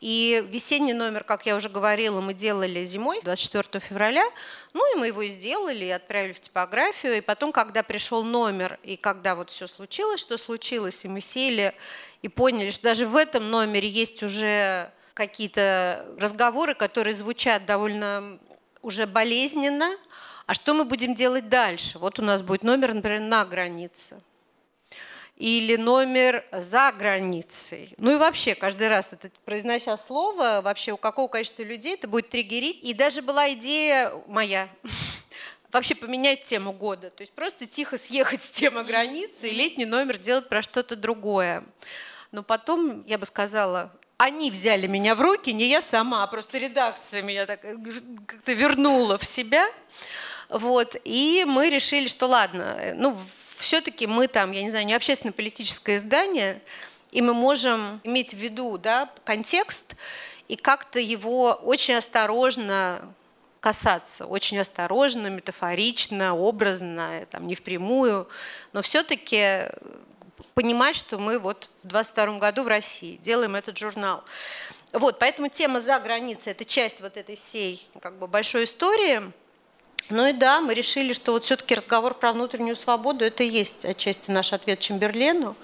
И 0.00 0.44
весенний 0.50 0.94
номер, 0.94 1.22
как 1.22 1.46
я 1.46 1.54
уже 1.54 1.68
говорила, 1.68 2.20
мы 2.20 2.34
делали 2.34 2.84
зимой, 2.86 3.20
24 3.22 3.80
февраля. 3.80 4.24
Ну 4.72 4.96
и 4.96 4.98
мы 4.98 5.06
его 5.06 5.24
сделали, 5.26 5.84
и 5.84 5.90
отправили 5.90 6.32
в 6.32 6.40
типографию. 6.40 7.18
И 7.18 7.20
потом, 7.20 7.52
когда 7.52 7.84
пришел 7.84 8.24
номер, 8.24 8.80
и 8.82 8.96
когда 8.96 9.36
вот 9.36 9.50
все 9.50 9.68
случилось, 9.68 10.20
что 10.20 10.36
случилось, 10.38 11.04
и 11.04 11.08
мы 11.08 11.20
сели 11.20 11.72
и 12.22 12.28
поняли, 12.28 12.72
что 12.72 12.82
даже 12.82 13.06
в 13.06 13.14
этом 13.14 13.48
номере 13.48 13.88
есть 13.88 14.24
уже 14.24 14.90
какие-то 15.14 16.04
разговоры, 16.18 16.74
которые 16.74 17.14
звучат 17.14 17.64
довольно 17.64 18.40
уже 18.82 19.06
болезненно. 19.06 19.90
А 20.46 20.54
что 20.54 20.74
мы 20.74 20.84
будем 20.84 21.14
делать 21.14 21.48
дальше? 21.48 21.98
Вот 21.98 22.18
у 22.18 22.22
нас 22.22 22.42
будет 22.42 22.62
номер, 22.62 22.94
например, 22.94 23.20
на 23.20 23.44
границе 23.44 24.20
или 25.38 25.76
номер 25.76 26.44
за 26.50 26.92
границей. 26.92 27.94
Ну 27.96 28.12
и 28.12 28.18
вообще, 28.18 28.56
каждый 28.56 28.88
раз, 28.88 29.12
это, 29.12 29.30
произнося 29.44 29.96
слово, 29.96 30.60
вообще 30.62 30.92
у 30.92 30.96
какого 30.96 31.28
количества 31.28 31.62
людей 31.62 31.94
это 31.94 32.08
будет 32.08 32.28
триггерить. 32.28 32.80
И 32.82 32.92
даже 32.92 33.22
была 33.22 33.52
идея 33.52 34.12
моя, 34.26 34.68
вообще 35.72 35.94
поменять 35.94 36.42
тему 36.42 36.72
года. 36.72 37.10
То 37.10 37.22
есть 37.22 37.32
просто 37.32 37.66
тихо 37.66 37.98
съехать 37.98 38.42
с 38.42 38.50
темы 38.50 38.82
границы 38.82 39.48
и 39.48 39.54
летний 39.54 39.86
номер 39.86 40.18
делать 40.18 40.48
про 40.48 40.60
что-то 40.60 40.96
другое. 40.96 41.64
Но 42.32 42.42
потом, 42.42 43.04
я 43.06 43.16
бы 43.16 43.24
сказала, 43.24 43.92
они 44.18 44.50
взяли 44.50 44.88
меня 44.88 45.14
в 45.14 45.20
руки, 45.20 45.52
не 45.52 45.68
я 45.68 45.80
сама, 45.80 46.24
а 46.24 46.26
просто 46.26 46.58
редакция 46.58 47.22
меня 47.22 47.46
так 47.46 47.64
э, 47.64 47.76
как-то 48.26 48.52
вернула 48.52 49.16
в 49.16 49.24
себя. 49.24 49.66
Вот, 50.48 50.96
и 51.04 51.44
мы 51.46 51.70
решили, 51.70 52.08
что 52.08 52.26
ладно, 52.26 52.76
э, 52.80 52.94
ну, 52.94 53.16
все-таки 53.58 54.06
мы 54.06 54.26
там, 54.26 54.50
я 54.50 54.62
не 54.62 54.70
знаю, 54.70 54.86
не 54.86 54.94
общественно-политическое 54.94 55.96
издание, 55.96 56.60
и 57.12 57.22
мы 57.22 57.32
можем 57.32 58.00
иметь 58.02 58.34
в 58.34 58.38
виду 58.38 58.76
да, 58.76 59.08
контекст 59.24 59.94
и 60.48 60.56
как-то 60.56 60.98
его 60.98 61.52
очень 61.62 61.94
осторожно 61.94 63.00
касаться, 63.60 64.26
очень 64.26 64.58
осторожно, 64.58 65.28
метафорично, 65.28 66.34
образно, 66.34 67.24
там, 67.30 67.46
не 67.46 67.54
впрямую, 67.54 68.28
но 68.72 68.82
все-таки 68.82 69.68
понимать, 70.58 70.96
что 70.96 71.18
мы 71.18 71.38
вот 71.38 71.70
в 71.84 71.86
22 71.86 72.38
году 72.38 72.64
в 72.64 72.66
России 72.66 73.20
делаем 73.22 73.54
этот 73.54 73.78
журнал. 73.78 74.24
Вот, 74.92 75.20
поэтому 75.20 75.48
тема 75.48 75.80
«За 75.80 76.00
границей»– 76.00 76.50
это 76.52 76.64
часть 76.64 77.00
вот 77.00 77.16
этой 77.16 77.36
всей 77.36 77.88
как 78.00 78.18
бы, 78.18 78.26
большой 78.26 78.64
истории– 78.64 79.22
ну 80.10 80.26
и 80.26 80.32
да, 80.32 80.62
мы 80.62 80.72
решили, 80.72 81.12
что 81.12 81.32
вот 81.32 81.44
все-таки 81.44 81.74
разговор 81.74 82.14
про 82.14 82.32
внутреннюю 82.32 82.76
свободу– 82.76 83.24
это 83.26 83.44
и 83.44 83.48
есть 83.50 83.84
отчасти 83.84 84.30
наш 84.30 84.54
ответ 84.54 84.78
Чемберлену. 84.78 85.54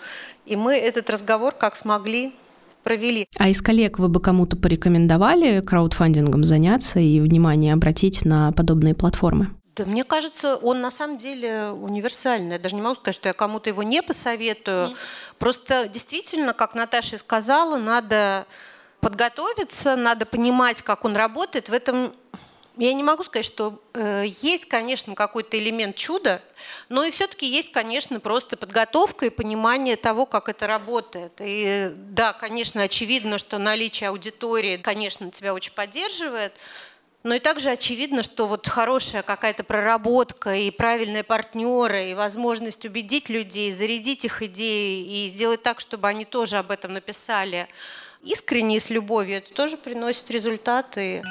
И 0.45 0.55
мы 0.55 0.77
этот 0.77 1.09
разговор 1.09 1.55
как 1.55 1.77
смогли 1.77 2.35
провели. 2.83 3.27
А 3.39 3.49
из 3.49 3.63
коллег 3.63 3.99
вы 3.99 4.09
бы 4.09 4.21
кому-то 4.21 4.59
порекомендовали 4.59 5.61
краудфандингом 5.61 6.45
заняться 6.45 7.01
и 7.01 7.21
внимание 7.21 7.73
обратить 7.73 8.27
на 8.27 8.53
подобные 8.53 8.95
платформы? 8.95 9.49
Да, 9.77 9.85
мне 9.87 10.05
кажется, 10.05 10.57
он 10.57 10.81
на 10.81 10.91
самом 10.93 11.19
деле 11.19 11.71
универсальный. 11.71 12.53
Я 12.53 12.59
даже 12.61 12.77
не 12.77 12.83
могу 12.83 12.95
сказать, 12.95 13.17
что 13.17 13.29
я 13.29 13.35
кому-то 13.35 13.71
его 13.71 13.83
не 13.83 14.03
посоветую. 14.03 14.91
Mm. 14.91 14.97
Просто 15.39 15.89
действительно, 15.89 16.53
как 16.53 16.75
Наташа 16.77 17.19
сказала, 17.19 17.77
надо 17.77 18.47
подготовиться, 19.01 19.97
надо 19.97 20.27
понимать, 20.27 20.83
как 20.83 21.05
он 21.05 21.17
работает. 21.17 21.69
В 21.69 21.73
этом 21.73 22.15
я 22.77 22.93
не 22.93 23.03
могу 23.03 23.23
сказать, 23.23 23.47
что 23.47 23.81
э, 23.95 24.25
есть, 24.27 24.67
конечно, 24.67 25.15
какой-то 25.15 25.59
элемент 25.59 25.95
чуда, 25.95 26.43
но 26.89 27.05
и 27.05 27.11
все-таки 27.11 27.47
есть, 27.47 27.71
конечно, 27.71 28.19
просто 28.19 28.57
подготовка 28.57 29.27
и 29.27 29.31
понимание 29.31 29.97
того, 29.97 30.27
как 30.27 30.49
это 30.49 30.67
работает. 30.67 31.33
И 31.39 31.93
да, 31.95 32.33
конечно, 32.33 32.83
очевидно, 32.83 33.39
что 33.39 33.59
наличие 33.59 34.09
аудитории, 34.09 34.77
конечно, 34.77 35.31
тебя 35.31 35.55
очень 35.55 35.73
поддерживает, 35.73 36.53
но 37.25 37.35
и 37.35 37.39
также 37.41 37.71
очевидно, 37.71 38.23
что 38.23 38.47
вот 38.47 38.69
хорошая 38.69 39.23
какая-то 39.23 39.65
проработка 39.65 40.55
и 40.55 40.71
правильные 40.71 41.25
партнеры, 41.25 42.11
и 42.11 42.15
возможность 42.15 42.85
убедить 42.85 43.31
людей, 43.31 43.73
зарядить 43.73 44.27
их 44.27 44.43
идеи 44.43 45.25
и 45.25 45.29
сделать 45.29 45.63
так, 45.63 45.81
чтобы 45.81 46.07
они 46.07 46.27
тоже 46.27 46.59
об 46.59 46.71
этом 46.71 46.93
написали 46.93 47.67
искренне 48.23 48.77
и 48.77 48.81
с 48.81 48.91
любовью, 48.91 49.39
это 49.39 49.53
тоже 49.53 49.77
приносит 49.77 50.31
результаты. 50.31 51.23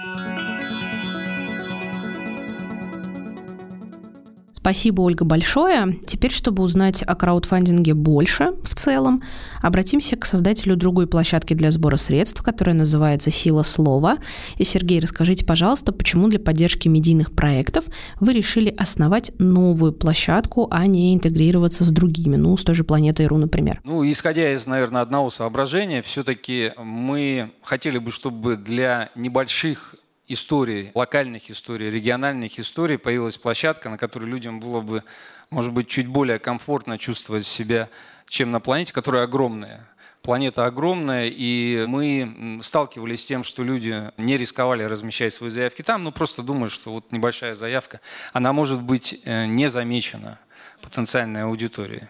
Спасибо, 4.54 5.02
Ольга, 5.02 5.26
большое. 5.26 5.98
Теперь, 6.06 6.32
чтобы 6.32 6.64
узнать 6.64 7.02
о 7.02 7.16
краудфандинге 7.16 7.96
больше 7.96 8.54
в 8.64 8.76
целом, 8.76 9.22
обратимся 9.62 10.16
к 10.16 10.26
создателю 10.26 10.78
другой 10.78 11.08
площадки 11.08 11.54
для 11.54 11.72
сбора 11.72 11.98
средств, 11.98 12.42
которая 12.42 12.76
называется 12.76 13.32
«Сила 13.32 13.64
слова». 13.64 14.20
И, 14.58 14.64
Сергей, 14.64 15.00
расскажите, 15.02 15.44
пожалуйста, 15.44 15.92
почему 15.92 16.30
для 16.30 16.40
поддержки 16.40 16.88
медийных 16.88 17.34
проектов 17.34 17.86
вы 18.20 18.34
решили 18.34 18.74
основать 18.78 19.32
новую 19.38 19.92
площадку, 19.92 20.68
а 20.72 20.88
не 20.88 21.14
интегрироваться 21.14 21.84
с 21.84 21.90
другими, 21.90 22.36
ну, 22.36 22.56
с 22.56 22.64
той 22.64 22.76
же 22.76 22.84
планетой 22.84 23.28
РУ, 23.28 23.38
например? 23.38 23.82
Ну, 23.84 24.10
исходя 24.10 24.54
из, 24.54 24.66
наверное, 24.66 25.02
одного 25.02 25.30
соображения, 25.30 26.02
все-таки 26.02 26.72
мы 26.78 27.50
хотели 27.64 27.98
бы, 27.98 28.12
чтобы 28.12 28.56
для 28.56 29.10
небольших 29.16 29.96
историй, 30.34 30.92
локальных 30.94 31.50
историй, 31.50 31.90
региональных 31.90 32.60
историй 32.60 32.98
появилась 32.98 33.38
площадка, 33.38 33.90
на 33.90 33.98
которой 33.98 34.26
людям 34.26 34.60
было 34.60 34.82
бы, 34.82 35.04
может 35.50 35.74
быть, 35.74 35.88
чуть 35.88 36.08
более 36.08 36.40
комфортно 36.40 36.98
чувствовать 36.98 37.46
себя, 37.46 37.90
чем 38.28 38.52
на 38.52 38.60
планете, 38.60 38.94
которая 38.94 39.24
огромная. 39.24 39.88
Планета 40.22 40.66
огромная, 40.66 41.28
и 41.28 41.86
мы 41.88 42.60
сталкивались 42.62 43.22
с 43.22 43.26
тем, 43.26 43.44
что 43.44 43.64
люди 43.64 44.10
не 44.18 44.38
рисковали 44.38 44.84
размещать 44.84 45.34
свои 45.34 45.50
заявки 45.50 45.82
там, 45.82 46.04
ну 46.04 46.12
просто 46.12 46.44
думают, 46.44 46.72
что 46.72 46.92
вот 46.92 47.12
небольшая 47.12 47.56
заявка, 47.56 48.00
она 48.32 48.54
может 48.54 48.82
быть 48.82 49.20
э, 49.26 49.46
не 49.48 49.68
замечена 49.68 50.40
потенциальной 50.82 51.44
аудиторией. 51.44 52.08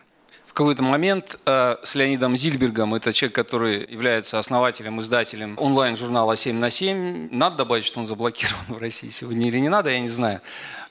В 0.53 0.55
какой-то 0.55 0.83
момент 0.83 1.39
э, 1.47 1.77
с 1.81 1.95
Леонидом 1.95 2.37
Зильбергом, 2.37 2.93
это 2.93 3.11
человек, 3.11 3.33
который 3.33 3.87
является 3.89 4.37
основателем, 4.37 4.99
издателем 4.99 5.55
онлайн-журнала 5.57 6.33
«7 6.33 6.53
на 6.53 6.67
7», 6.67 7.29
надо 7.31 7.55
добавить, 7.55 7.85
что 7.85 7.99
он 7.99 8.05
заблокирован 8.05 8.63
в 8.67 8.77
России 8.77 9.09
сегодня 9.09 9.47
или 9.47 9.57
не 9.57 9.69
надо, 9.69 9.89
я 9.89 9.99
не 9.99 10.09
знаю. 10.09 10.41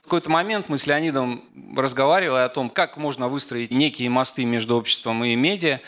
В 0.01 0.07
какой-то 0.07 0.31
момент 0.31 0.69
мы 0.69 0.79
с 0.79 0.89
Леонидом 0.89 1.45
разговаривали 1.77 2.41
о 2.41 2.49
том, 2.49 2.71
как 2.71 2.97
можно 2.97 3.29
выстроить 3.29 3.71
некие 3.71 4.11
мосты 4.11 4.45
между 4.45 4.77
обществом 4.77 5.23
и 5.23 5.37
медиа. 5.37 5.79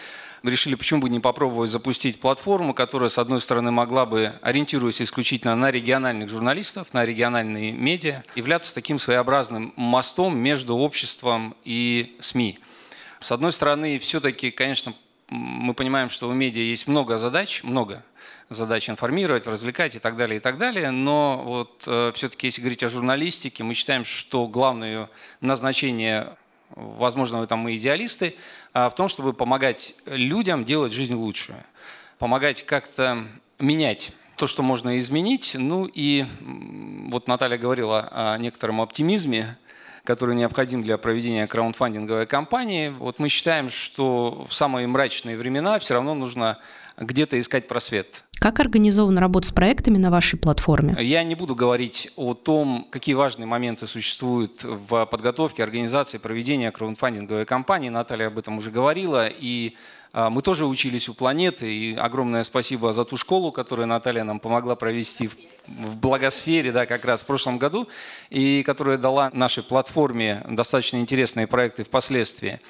Мы 0.44 0.52
решили, 0.52 0.76
почему 0.76 1.00
бы 1.00 1.08
не 1.08 1.18
попробовать 1.18 1.72
запустить 1.72 2.20
платформу, 2.20 2.74
которая, 2.74 3.08
с 3.08 3.18
одной 3.18 3.40
стороны, 3.40 3.72
могла 3.72 4.06
бы, 4.06 4.32
ориентируясь 4.40 5.02
исключительно 5.02 5.56
на 5.56 5.72
региональных 5.72 6.28
журналистов, 6.28 6.94
на 6.94 7.04
региональные 7.04 7.72
медиа, 7.72 8.22
являться 8.36 8.72
таким 8.72 9.00
своеобразным 9.00 9.72
мостом 9.74 10.38
между 10.38 10.76
обществом 10.76 11.56
и 11.64 12.14
СМИ. 12.20 12.60
С 13.24 13.32
одной 13.32 13.52
стороны, 13.52 13.98
все-таки, 13.98 14.50
конечно, 14.50 14.92
мы 15.30 15.72
понимаем, 15.72 16.10
что 16.10 16.28
у 16.28 16.34
медиа 16.34 16.60
есть 16.60 16.86
много 16.86 17.16
задач, 17.16 17.64
много 17.64 18.02
задач 18.50 18.90
информировать, 18.90 19.46
развлекать 19.46 19.96
и 19.96 19.98
так 19.98 20.16
далее, 20.16 20.36
и 20.36 20.40
так 20.40 20.58
далее. 20.58 20.90
Но 20.90 21.42
вот 21.42 21.84
э, 21.86 22.12
все-таки, 22.14 22.48
если 22.48 22.60
говорить 22.60 22.82
о 22.82 22.90
журналистике, 22.90 23.64
мы 23.64 23.72
считаем, 23.72 24.04
что 24.04 24.46
главное 24.46 25.08
назначение, 25.40 26.36
возможно, 26.68 27.40
в 27.40 27.44
этом 27.44 27.60
мы 27.60 27.76
идеалисты, 27.76 28.36
а 28.74 28.90
в 28.90 28.94
том, 28.94 29.08
чтобы 29.08 29.32
помогать 29.32 29.94
людям 30.04 30.66
делать 30.66 30.92
жизнь 30.92 31.14
лучше, 31.14 31.54
помогать 32.18 32.66
как-то 32.66 33.24
менять 33.58 34.12
то, 34.36 34.46
что 34.46 34.62
можно 34.62 34.98
изменить. 34.98 35.56
Ну 35.58 35.90
и 35.90 36.26
вот 37.08 37.26
Наталья 37.26 37.56
говорила 37.56 38.06
о 38.12 38.36
некотором 38.36 38.82
оптимизме, 38.82 39.56
который 40.04 40.36
необходим 40.36 40.82
для 40.82 40.98
проведения 40.98 41.46
краундфандинговой 41.46 42.26
кампании. 42.26 42.92
Вот 42.98 43.18
мы 43.18 43.28
считаем, 43.28 43.70
что 43.70 44.46
в 44.48 44.54
самые 44.54 44.86
мрачные 44.86 45.36
времена 45.36 45.78
все 45.78 45.94
равно 45.94 46.14
нужно 46.14 46.58
где-то 46.98 47.40
искать 47.40 47.66
просвет. 47.66 48.24
Как 48.38 48.60
организована 48.60 49.20
работа 49.20 49.48
с 49.48 49.50
проектами 49.50 49.96
на 49.96 50.10
вашей 50.10 50.38
платформе? 50.38 50.96
Я 51.00 51.24
не 51.24 51.34
буду 51.34 51.54
говорить 51.54 52.12
о 52.16 52.34
том, 52.34 52.86
какие 52.90 53.14
важные 53.14 53.46
моменты 53.46 53.86
существуют 53.86 54.62
в 54.62 55.06
подготовке, 55.06 55.62
организации, 55.62 56.18
проведения 56.18 56.70
краудфандинговой 56.70 57.46
кампании. 57.46 57.88
Наталья 57.88 58.26
об 58.26 58.38
этом 58.38 58.58
уже 58.58 58.70
говорила. 58.70 59.26
И 59.26 59.74
мы 60.14 60.42
тоже 60.42 60.66
учились 60.66 61.08
у 61.08 61.14
планеты. 61.14 61.72
И 61.72 61.96
огромное 61.96 62.44
спасибо 62.44 62.92
за 62.92 63.04
ту 63.04 63.16
школу, 63.16 63.50
которую 63.52 63.88
Наталья 63.88 64.24
нам 64.24 64.38
помогла 64.38 64.76
провести 64.76 65.28
в 65.66 65.96
благосфере 65.96 66.72
да, 66.72 66.86
как 66.86 67.04
раз 67.04 67.22
в 67.22 67.26
прошлом 67.26 67.58
году. 67.58 67.88
И 68.30 68.62
которая 68.62 68.96
дала 68.96 69.30
нашей 69.32 69.62
платформе 69.62 70.44
достаточно 70.48 70.98
интересные 70.98 71.46
проекты 71.46 71.84
впоследствии. 71.84 72.60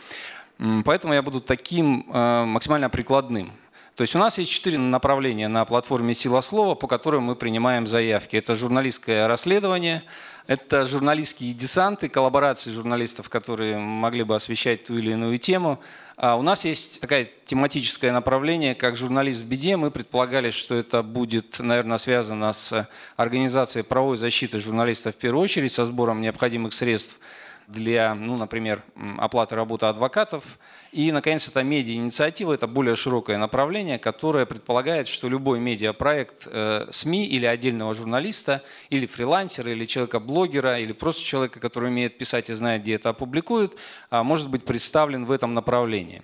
Поэтому 0.84 1.14
я 1.14 1.22
буду 1.22 1.40
таким 1.40 2.06
а, 2.12 2.44
максимально 2.44 2.88
прикладным. 2.88 3.52
То 3.94 4.02
есть 4.02 4.16
у 4.16 4.18
нас 4.18 4.38
есть 4.38 4.50
четыре 4.50 4.76
направления 4.78 5.46
на 5.46 5.64
платформе 5.64 6.14
«Сила 6.14 6.40
слова», 6.40 6.74
по 6.74 6.88
которым 6.88 7.24
мы 7.24 7.36
принимаем 7.36 7.86
заявки. 7.86 8.34
Это 8.34 8.56
журналистское 8.56 9.28
расследование, 9.28 10.02
это 10.48 10.84
журналистские 10.84 11.54
десанты, 11.54 12.08
коллаборации 12.08 12.72
журналистов, 12.72 13.28
которые 13.28 13.78
могли 13.78 14.24
бы 14.24 14.34
освещать 14.34 14.84
ту 14.84 14.98
или 14.98 15.12
иную 15.12 15.38
тему. 15.38 15.78
А 16.16 16.34
у 16.34 16.42
нас 16.42 16.64
есть 16.64 17.00
такое 17.00 17.28
тематическое 17.44 18.10
направление, 18.12 18.74
как 18.74 18.96
журналист 18.96 19.42
в 19.42 19.46
беде. 19.46 19.76
Мы 19.76 19.92
предполагали, 19.92 20.50
что 20.50 20.74
это 20.74 21.04
будет, 21.04 21.60
наверное, 21.60 21.98
связано 21.98 22.52
с 22.52 22.88
организацией 23.16 23.84
правовой 23.84 24.16
защиты 24.16 24.58
журналистов 24.58 25.14
в 25.14 25.18
первую 25.18 25.44
очередь, 25.44 25.72
со 25.72 25.84
сбором 25.84 26.20
необходимых 26.20 26.72
средств 26.72 27.20
для, 27.66 28.14
ну, 28.14 28.36
например, 28.36 28.82
оплаты 29.18 29.56
работы 29.56 29.86
адвокатов. 29.86 30.58
И, 30.92 31.10
наконец, 31.12 31.48
это 31.48 31.62
медиа-инициатива, 31.62 32.52
это 32.52 32.66
более 32.66 32.96
широкое 32.96 33.38
направление, 33.38 33.98
которое 33.98 34.46
предполагает, 34.46 35.08
что 35.08 35.28
любой 35.28 35.60
медиапроект 35.60 36.46
э, 36.50 36.86
СМИ 36.90 37.26
или 37.26 37.46
отдельного 37.46 37.94
журналиста, 37.94 38.62
или 38.90 39.06
фрилансера, 39.06 39.70
или 39.70 39.86
человека-блогера, 39.86 40.78
или 40.78 40.92
просто 40.92 41.22
человека, 41.22 41.60
который 41.60 41.88
умеет 41.88 42.18
писать 42.18 42.50
и 42.50 42.54
знает, 42.54 42.82
где 42.82 42.94
это 42.94 43.10
опубликуют, 43.10 43.76
э, 44.10 44.22
может 44.22 44.48
быть 44.50 44.64
представлен 44.64 45.24
в 45.24 45.32
этом 45.32 45.54
направлении. 45.54 46.22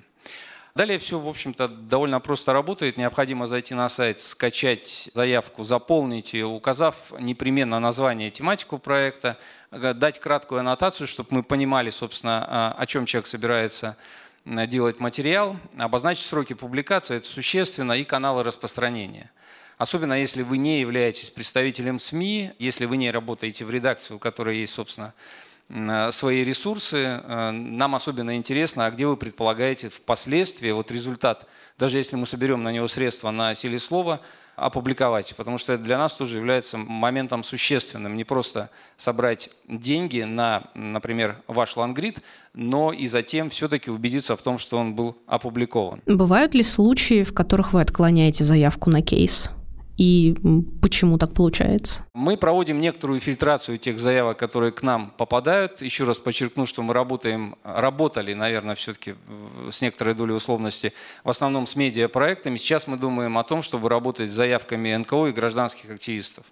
Далее 0.75 0.99
все, 1.01 1.19
в 1.19 1.29
общем-то, 1.29 1.69
довольно 1.69 2.21
просто 2.21 2.53
работает. 2.53 2.97
Необходимо 2.97 3.49
зайти 3.49 3.75
на 3.75 3.89
сайт, 3.89 4.21
скачать 4.21 5.11
заявку, 5.15 5.65
заполнить 5.65 6.33
ее, 6.33 6.47
указав 6.47 7.13
непременно 7.19 7.81
название 7.81 8.31
тематику 8.31 8.79
проекта, 8.79 9.37
дать 9.73 10.21
краткую 10.21 10.61
аннотацию, 10.61 11.07
чтобы 11.07 11.29
мы 11.33 11.43
понимали, 11.43 11.91
собственно, 11.91 12.47
а, 12.49 12.75
о 12.79 12.87
чем 12.87 13.05
человек 13.07 13.27
собирается 13.27 13.97
делать 14.45 15.01
материал, 15.01 15.57
обозначить 15.77 16.25
сроки 16.25 16.55
публикации, 16.55 17.17
это 17.17 17.27
существенно, 17.27 17.93
и 17.93 18.05
каналы 18.05 18.43
распространения. 18.43 19.31
Особенно 19.77 20.15
если 20.15 20.43
вы 20.43 20.59
не 20.59 20.81
являетесь 20.81 21.31
представителем 21.31 21.99
СМИ, 21.99 22.53
если 22.59 22.87
вы 22.87 22.97
не 22.97 23.11
работаете 23.11 23.65
в 23.65 23.71
редакции, 23.71 24.15
у 24.15 24.19
которой 24.19 24.59
есть, 24.59 24.75
собственно, 24.75 25.15
свои 26.11 26.45
ресурсы, 26.45 27.21
нам 27.27 27.95
особенно 27.95 28.37
интересно, 28.37 28.87
а 28.87 28.91
где 28.91 29.07
вы 29.07 29.17
предполагаете 29.17 29.89
впоследствии 29.89 30.71
вот 30.71 30.91
результат, 30.91 31.47
даже 31.79 31.99
если 31.99 32.17
мы 32.17 32.27
соберем 32.27 32.63
на 32.63 32.73
него 32.73 32.89
средства 32.89 33.31
на 33.31 33.55
силе 33.55 33.79
слова, 33.79 34.21
опубликовать, 34.57 35.35
потому 35.37 35.57
что 35.57 35.73
это 35.73 35.83
для 35.83 35.97
нас 35.97 36.13
тоже 36.13 36.37
является 36.37 36.77
моментом 36.77 37.43
существенным. 37.43 38.17
Не 38.17 38.25
просто 38.25 38.69
собрать 38.97 39.49
деньги 39.69 40.21
на, 40.21 40.65
например, 40.75 41.41
ваш 41.47 41.77
лангрид, 41.77 42.21
но 42.53 42.93
и 42.93 43.09
затем 43.09 43.49
все-таки 43.49 43.91
убедиться 43.91 44.37
в 44.37 44.43
том, 44.43 44.59
что 44.59 44.77
он 44.77 44.95
был 44.95 45.17
опубликован. 45.27 46.03
Бывают 46.05 46.55
ли 46.55 46.63
случаи, 46.63 47.25
в 47.25 47.33
которых 47.33 47.73
вы 47.73 47.81
отклоняете 47.81 48.45
заявку 48.45 48.91
на 48.91 49.01
кейс? 49.01 49.49
И 50.01 50.35
почему 50.81 51.19
так 51.19 51.35
получается? 51.35 52.07
Мы 52.15 52.39
проводим 52.39 52.81
некоторую 52.81 53.21
фильтрацию 53.21 53.77
тех 53.77 53.99
заявок, 53.99 54.39
которые 54.39 54.73
к 54.73 54.81
нам 54.81 55.13
попадают. 55.19 55.83
Еще 55.83 56.05
раз 56.05 56.19
подчеркну, 56.19 56.65
что 56.65 56.83
мы 56.83 56.95
работаем, 56.95 57.55
работали, 57.65 58.33
наверное, 58.33 58.77
все-таки 58.77 59.15
с 59.71 59.83
некоторой 59.83 60.15
долей 60.15 60.33
условности, 60.33 60.95
в 61.23 61.29
основном 61.29 61.67
с 61.67 61.77
медиапроектами. 61.77 62.57
Сейчас 62.57 62.87
мы 62.87 62.97
думаем 62.97 63.37
о 63.37 63.45
том, 63.45 63.61
чтобы 63.61 63.91
работать 63.91 64.31
с 64.31 64.35
заявками 64.35 64.97
НКО 64.97 65.27
и 65.27 65.33
гражданских 65.33 65.91
активистов. 65.91 66.47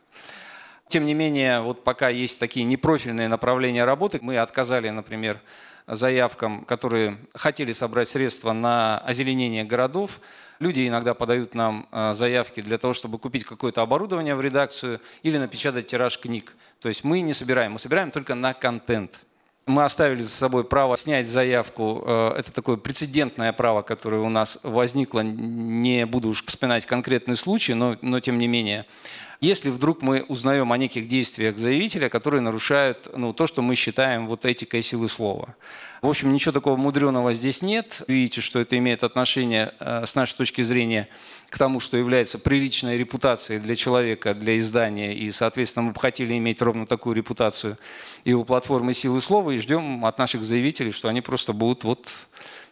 Тем 0.88 1.06
не 1.06 1.14
менее, 1.14 1.62
вот 1.62 1.84
пока 1.84 2.11
есть 2.11 2.38
такие 2.38 2.66
непрофильные 2.66 3.28
направления 3.28 3.87
работы, 3.87 4.18
мы 4.20 4.37
отказали, 4.37 4.90
например, 4.90 5.40
заявкам, 5.88 6.64
которые 6.64 7.18
хотели 7.35 7.72
собрать 7.72 8.09
средства 8.09 8.53
на 8.53 8.98
озеленение 8.98 9.64
городов, 9.64 10.20
Люди 10.61 10.88
иногда 10.88 11.14
подают 11.14 11.55
нам 11.55 11.87
а, 11.92 12.14
заявки 12.14 12.61
для 12.61 12.79
того, 12.79 12.92
чтобы 12.92 13.18
купить 13.18 13.44
какое-то 13.44 13.81
оборудование 13.81 14.35
в 14.35 14.40
редакцию 14.40 15.01
или 15.22 15.38
напечатать 15.38 15.87
тираж 15.87 16.18
книг. 16.18 16.55
То 16.81 16.88
есть 16.88 17.05
мы 17.05 17.20
не 17.20 17.33
собираем, 17.33 17.72
мы 17.72 17.79
собираем 17.79 18.11
только 18.11 18.35
на 18.35 18.55
контент. 18.55 19.20
Мы 19.66 19.85
оставили 19.85 20.20
за 20.20 20.31
собой 20.31 20.64
право 20.64 20.96
снять 20.96 21.29
заявку. 21.29 22.03
Э, 22.05 22.33
это 22.37 22.53
такое 22.53 22.77
прецедентное 22.77 23.53
право, 23.53 23.83
которое 23.83 24.20
у 24.20 24.29
нас 24.31 24.59
возникло. 24.64 25.20
Не 25.20 26.07
буду 26.07 26.31
уж 26.31 26.44
вспоминать 26.44 26.87
конкретный 26.87 27.37
случай, 27.37 27.74
но, 27.74 27.96
но 28.03 28.18
тем 28.18 28.38
не 28.38 28.48
менее. 28.48 28.85
Если 29.40 29.70
вдруг 29.70 30.03
мы 30.03 30.24
узнаем 30.27 30.72
о 30.72 30.79
неких 30.79 31.07
действиях 31.07 31.59
заявителя, 31.59 32.09
которые 32.09 32.40
нарушают 32.40 33.09
ну, 33.14 33.33
то, 33.33 33.46
что 33.46 33.62
мы 33.62 33.77
считаем 33.77 34.27
вот 34.27 34.44
этикой 34.44 34.83
силы 34.83 35.09
слова. 35.09 35.55
В 36.03 36.09
общем, 36.09 36.33
ничего 36.33 36.51
такого 36.51 36.77
мудреного 36.77 37.33
здесь 37.33 37.62
нет. 37.62 38.03
Видите, 38.09 38.40
что 38.40 38.59
это 38.59 38.77
имеет 38.79 39.05
отношение 39.05 39.72
э, 39.79 40.07
с 40.07 40.16
нашей 40.16 40.37
точки 40.37 40.62
зрения 40.62 41.09
к 41.51 41.57
тому, 41.57 41.79
что 41.79 41.96
является 41.96 42.40
приличной 42.40 42.98
репутацией 42.98 43.61
для 43.61 43.77
человека, 43.77 44.35
для 44.35 44.59
издания. 44.59 45.14
И, 45.14 45.31
соответственно, 45.31 45.87
мы 45.87 45.92
бы 45.92 46.01
хотели 46.01 46.37
иметь 46.37 46.61
ровно 46.61 46.85
такую 46.85 47.14
репутацию 47.14 47.79
и 48.24 48.33
у 48.33 48.44
платформы 48.44 48.92
«Силы 48.92 49.20
слова», 49.20 49.53
и 49.53 49.59
ждем 49.59 50.05
от 50.05 50.18
наших 50.18 50.42
заявителей, 50.44 50.90
что 50.90 51.07
они 51.07 51.20
просто 51.20 51.53
будут 51.53 51.85
вот 51.85 52.09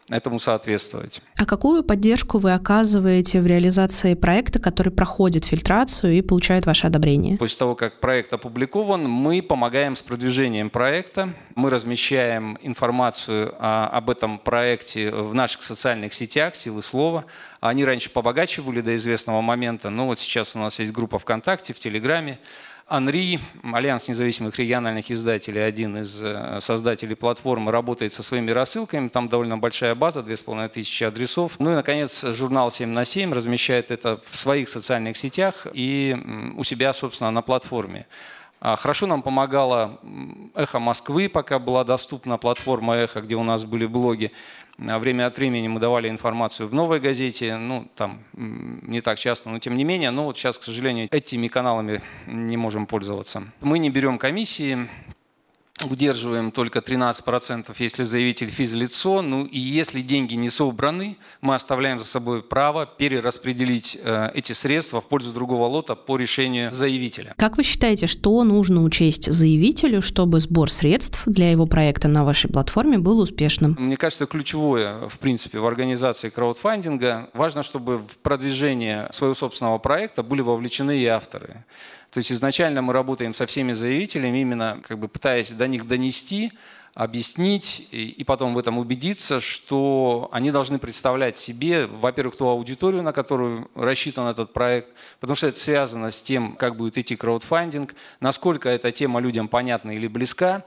этому 0.08 0.38
соответствовать. 0.38 1.20
А 1.36 1.44
какую 1.44 1.82
поддержку 1.82 2.38
вы 2.38 2.52
оказываете 2.52 3.40
в 3.40 3.46
реализации 3.46 4.14
проекта, 4.14 4.60
который 4.60 4.92
проходит 4.92 5.44
фильтрацию 5.44 6.14
и 6.14 6.22
получает 6.22 6.64
ваше 6.64 6.86
одобрение? 6.86 7.36
После 7.38 7.58
того, 7.58 7.74
как 7.74 7.98
проект 7.98 8.32
опубликован, 8.32 9.04
мы 9.04 9.42
помогаем 9.42 9.96
с 9.96 10.02
продвижением 10.02 10.70
проекта. 10.70 11.30
Мы 11.56 11.70
размещаем 11.70 12.56
информацию 12.62 13.54
о, 13.58 13.88
об 13.88 14.10
этом 14.10 14.38
проекте 14.38 15.10
в 15.10 15.34
наших 15.34 15.62
социальных 15.62 16.14
сетях 16.14 16.54
«Силы 16.54 16.82
слова». 16.82 17.24
Они 17.60 17.84
раньше 17.84 18.10
побогаче 18.10 18.62
были 18.62 18.80
до 18.80 18.94
известного 18.96 19.40
момента, 19.40 19.90
но 19.90 20.06
вот 20.06 20.20
сейчас 20.20 20.54
у 20.54 20.58
нас 20.60 20.78
есть 20.78 20.92
группа 20.92 21.18
ВКонтакте, 21.18 21.72
в 21.72 21.80
Телеграме. 21.80 22.38
Анри, 22.88 23.40
Альянс 23.64 24.06
независимых 24.06 24.56
региональных 24.60 25.10
издателей, 25.10 25.66
один 25.66 25.96
из 25.96 26.22
э, 26.22 26.58
создателей 26.60 27.16
платформы, 27.16 27.72
работает 27.72 28.12
со 28.12 28.22
своими 28.22 28.52
рассылками. 28.52 29.08
Там 29.08 29.28
довольно 29.28 29.58
большая 29.58 29.96
база, 29.96 30.22
2500 30.22 31.08
адресов. 31.08 31.56
Ну 31.58 31.72
и, 31.72 31.74
наконец, 31.74 32.24
журнал 32.26 32.70
7 32.70 32.88
на 32.88 33.04
7 33.04 33.32
размещает 33.32 33.90
это 33.90 34.20
в 34.24 34.36
своих 34.36 34.68
социальных 34.68 35.16
сетях 35.16 35.66
и 35.72 36.16
у 36.56 36.62
себя, 36.62 36.92
собственно, 36.92 37.32
на 37.32 37.42
платформе. 37.42 38.06
А, 38.66 38.74
хорошо 38.74 39.06
нам 39.06 39.22
помогала 39.22 40.00
«Эхо 40.56 40.80
Москвы», 40.80 41.28
пока 41.28 41.60
была 41.60 41.84
доступна 41.84 42.36
платформа 42.36 42.96
«Эхо», 42.96 43.20
где 43.20 43.36
у 43.36 43.44
нас 43.44 43.64
были 43.64 43.86
блоги. 43.86 44.32
А 44.88 44.98
время 44.98 45.28
от 45.28 45.36
времени 45.36 45.68
мы 45.68 45.78
давали 45.78 46.08
информацию 46.08 46.68
в 46.68 46.74
новой 46.74 46.98
газете, 46.98 47.58
ну, 47.58 47.86
там 47.94 48.18
не 48.34 49.00
так 49.02 49.20
часто, 49.20 49.50
но 49.50 49.60
тем 49.60 49.76
не 49.76 49.84
менее. 49.84 50.10
Но 50.10 50.24
вот 50.24 50.36
сейчас, 50.36 50.58
к 50.58 50.64
сожалению, 50.64 51.06
этими 51.12 51.46
каналами 51.46 52.02
не 52.26 52.56
можем 52.56 52.86
пользоваться. 52.86 53.44
Мы 53.60 53.78
не 53.78 53.88
берем 53.88 54.18
комиссии, 54.18 54.88
удерживаем 55.84 56.52
только 56.52 56.78
13%, 56.78 57.74
если 57.78 58.04
заявитель 58.04 58.48
физлицо. 58.48 59.22
Ну 59.22 59.44
и 59.44 59.58
если 59.58 60.00
деньги 60.00 60.34
не 60.34 60.48
собраны, 60.48 61.18
мы 61.40 61.54
оставляем 61.54 61.98
за 61.98 62.06
собой 62.06 62.42
право 62.42 62.86
перераспределить 62.86 63.98
э, 64.02 64.30
эти 64.34 64.52
средства 64.52 65.00
в 65.00 65.08
пользу 65.08 65.32
другого 65.32 65.66
лота 65.66 65.94
по 65.94 66.16
решению 66.16 66.72
заявителя. 66.72 67.34
Как 67.36 67.56
вы 67.56 67.62
считаете, 67.62 68.06
что 68.06 68.42
нужно 68.44 68.82
учесть 68.82 69.30
заявителю, 69.30 70.00
чтобы 70.00 70.40
сбор 70.40 70.70
средств 70.70 71.22
для 71.26 71.50
его 71.50 71.66
проекта 71.66 72.08
на 72.08 72.24
вашей 72.24 72.48
платформе 72.48 72.98
был 72.98 73.18
успешным? 73.18 73.76
Мне 73.78 73.96
кажется, 73.96 74.26
ключевое, 74.26 75.08
в 75.08 75.18
принципе, 75.18 75.58
в 75.58 75.66
организации 75.66 76.30
краудфандинга, 76.30 77.28
важно, 77.34 77.62
чтобы 77.62 77.98
в 77.98 78.18
продвижение 78.18 79.08
своего 79.10 79.34
собственного 79.34 79.78
проекта 79.78 80.22
были 80.22 80.40
вовлечены 80.40 80.98
и 80.98 81.06
авторы. 81.06 81.64
То 82.16 82.20
есть 82.20 82.32
изначально 82.32 82.80
мы 82.80 82.94
работаем 82.94 83.34
со 83.34 83.44
всеми 83.44 83.72
заявителями, 83.72 84.38
именно 84.38 84.80
как 84.88 84.98
бы 84.98 85.06
пытаясь 85.06 85.52
до 85.66 85.72
них 85.72 85.86
донести, 85.88 86.52
объяснить 86.94 87.88
и 87.90 88.24
потом 88.24 88.54
в 88.54 88.58
этом 88.58 88.78
убедиться, 88.78 89.40
что 89.40 90.28
они 90.32 90.50
должны 90.50 90.78
представлять 90.78 91.36
себе, 91.36 91.86
во-первых, 91.86 92.36
ту 92.36 92.46
аудиторию, 92.46 93.02
на 93.02 93.12
которую 93.12 93.68
рассчитан 93.74 94.28
этот 94.28 94.52
проект, 94.52 94.88
потому 95.20 95.36
что 95.36 95.48
это 95.48 95.58
связано 95.58 96.10
с 96.10 96.22
тем, 96.22 96.56
как 96.56 96.76
будет 96.76 96.96
идти 96.96 97.16
краудфандинг, 97.16 97.94
насколько 98.20 98.68
эта 98.68 98.92
тема 98.92 99.20
людям 99.20 99.48
понятна 99.48 99.90
или 99.90 100.06
близка. 100.06 100.64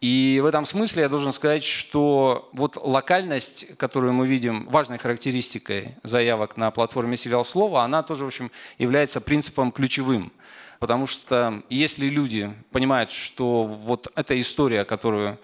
И 0.00 0.38
в 0.40 0.46
этом 0.46 0.64
смысле 0.64 1.02
я 1.02 1.08
должен 1.08 1.32
сказать, 1.32 1.64
что 1.64 2.50
вот 2.52 2.76
локальность, 2.80 3.76
которую 3.78 4.12
мы 4.12 4.28
видим, 4.28 4.68
важной 4.68 4.98
характеристикой 4.98 5.96
заявок 6.04 6.56
на 6.56 6.70
платформе 6.70 7.16
«Сериал 7.16 7.44
Слова», 7.44 7.82
она 7.82 8.04
тоже, 8.04 8.22
в 8.22 8.28
общем, 8.28 8.52
является 8.78 9.20
принципом 9.20 9.72
ключевым. 9.72 10.30
Потому 10.78 11.06
что 11.06 11.62
если 11.70 12.06
люди 12.06 12.52
понимают, 12.70 13.10
что 13.10 13.64
вот 13.64 14.06
эта 14.14 14.40
история, 14.40 14.84
которую 14.84 15.38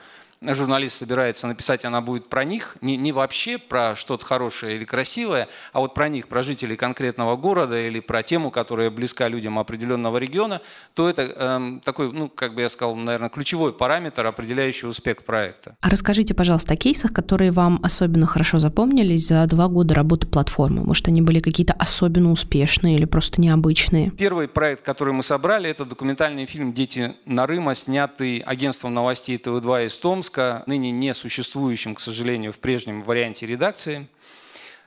журналист 0.53 0.99
собирается 0.99 1.47
написать, 1.47 1.85
она 1.85 2.01
будет 2.01 2.29
про 2.29 2.45
них, 2.45 2.77
не, 2.81 2.97
не 2.97 3.13
вообще 3.13 3.57
про 3.57 3.95
что-то 3.95 4.27
хорошее 4.27 4.77
или 4.77 4.85
красивое, 4.85 5.49
а 5.73 5.81
вот 5.81 5.95
про 5.95 6.09
них, 6.09 6.29
про 6.29 6.43
жителей 6.43 6.77
конкретного 6.77 7.37
города 7.37 7.81
или 7.81 8.01
про 8.01 8.23
тему, 8.23 8.51
которая 8.51 8.91
близка 8.91 9.29
людям 9.29 9.59
определенного 9.59 10.19
региона, 10.19 10.61
то 10.95 11.09
это 11.09 11.23
э, 11.23 11.81
такой, 11.85 12.13
ну, 12.13 12.29
как 12.29 12.55
бы 12.55 12.61
я 12.61 12.69
сказал, 12.69 12.95
наверное, 12.95 13.31
ключевой 13.31 13.73
параметр, 13.73 14.27
определяющий 14.27 14.87
успех 14.87 15.25
проекта. 15.25 15.77
А 15.81 15.89
расскажите, 15.89 16.35
пожалуйста, 16.35 16.75
о 16.75 16.77
кейсах, 16.77 17.13
которые 17.13 17.53
вам 17.53 17.81
особенно 17.83 18.27
хорошо 18.27 18.59
запомнились 18.59 19.29
за 19.29 19.47
два 19.47 19.69
года 19.69 19.95
работы 19.95 20.27
платформы. 20.27 20.85
Может, 20.85 21.09
они 21.09 21.23
были 21.23 21.41
какие-то 21.41 21.73
особенно 21.75 22.31
успешные 22.31 22.97
или 22.97 23.05
просто 23.05 23.41
необычные? 23.41 24.11
Первый 24.11 24.49
проект, 24.49 24.85
который 24.85 25.13
мы 25.13 25.23
собрали, 25.23 25.71
это 25.71 25.85
документальный 25.85 26.47
фильм 26.47 26.73
«Дети 26.73 27.15
Нарыма», 27.25 27.75
снятый 27.75 28.39
агентством 28.39 28.95
новостей 28.95 29.37
ТВ2 29.37 29.87
из 29.87 29.97
Томска 29.99 30.34
Омска, 30.35 30.65
ныне 30.67 30.91
не 30.91 31.15
существующим, 31.15 31.95
к 31.95 32.01
сожалению, 32.01 32.53
в 32.53 32.59
прежнем 32.59 33.03
варианте 33.03 33.47
редакции. 33.47 34.09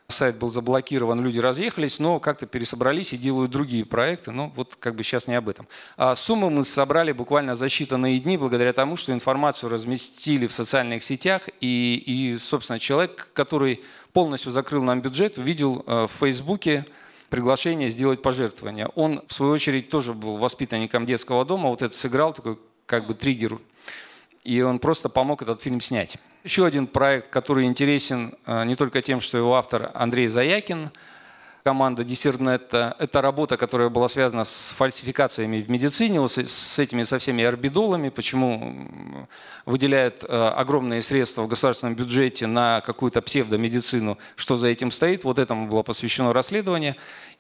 Сайт 0.10 0.38
был 0.38 0.50
заблокирован, 0.50 1.22
люди 1.22 1.40
разъехались, 1.40 2.00
но 2.00 2.20
как-то 2.20 2.46
пересобрались 2.46 3.14
и 3.14 3.18
делают 3.18 3.52
другие 3.52 3.86
проекты. 3.86 4.32
Но 4.32 4.52
вот 4.56 4.76
как 4.80 4.96
бы 4.96 5.04
сейчас 5.04 5.28
не 5.28 5.36
об 5.36 5.50
этом. 5.50 5.68
А 5.98 6.16
сумму 6.16 6.50
мы 6.50 6.64
собрали 6.64 7.12
буквально 7.12 7.56
за 7.56 7.66
считанные 7.66 8.20
дни, 8.20 8.38
благодаря 8.38 8.72
тому, 8.74 8.96
что 8.96 9.12
информацию 9.12 9.70
разместили 9.70 10.48
в 10.48 10.54
социальных 10.54 11.04
сетях. 11.04 11.50
И, 11.60 12.04
и 12.06 12.38
собственно, 12.38 12.80
человек, 12.80 13.30
который 13.34 13.82
полностью 14.14 14.52
закрыл 14.52 14.84
нам 14.84 15.02
бюджет, 15.02 15.38
увидел 15.38 15.84
э, 15.86 16.08
в 16.08 16.12
Фейсбуке 16.20 16.86
приглашение 17.30 17.90
сделать 17.90 18.22
пожертвование. 18.22 18.88
Он, 18.96 19.22
в 19.28 19.34
свою 19.34 19.52
очередь, 19.52 19.90
тоже 19.90 20.14
был 20.14 20.38
воспитанником 20.38 21.06
детского 21.06 21.44
дома, 21.44 21.70
вот 21.70 21.82
это 21.82 21.94
сыграл 21.94 22.34
такой 22.34 22.58
как 22.86 23.08
бы 23.08 23.14
триггер 23.14 23.60
и 24.48 24.62
он 24.62 24.80
просто 24.80 25.10
помог 25.10 25.42
этот 25.42 25.60
фильм 25.62 25.82
снять. 25.82 26.18
Еще 26.46 26.66
один 26.66 26.88
проект, 26.88 27.30
который 27.30 27.66
интересен 27.66 28.34
э, 28.46 28.64
не 28.66 28.78
только 28.78 29.02
тем, 29.02 29.20
что 29.20 29.38
его 29.38 29.56
автор 29.56 29.92
Андрей 29.94 30.28
Заякин, 30.28 30.90
команда 31.66 32.06
Диссернета. 32.06 32.96
Это 32.98 33.22
работа, 33.22 33.58
которая 33.58 33.90
была 33.90 34.08
связана 34.08 34.46
с 34.46 34.72
фальсификациями 34.78 35.62
в 35.62 35.70
медицине, 35.70 36.26
с 36.30 36.80
этими 36.80 37.04
со 37.04 37.20
всеми 37.20 37.44
орбидолами, 37.44 38.08
почему 38.08 38.88
выделяют 39.66 40.24
э, 40.24 40.48
огромные 40.56 41.02
средства 41.02 41.42
в 41.42 41.50
государственном 41.50 41.96
бюджете 41.96 42.48
на 42.48 42.80
какую-то 42.80 43.22
псевдомедицину, 43.22 44.18
что 44.38 44.56
за 44.56 44.68
этим 44.68 44.92
стоит. 44.92 45.26
Вот 45.26 45.40
этому 45.40 45.68
было 45.68 45.84
посвящено 45.84 46.32
расследование. 46.32 46.96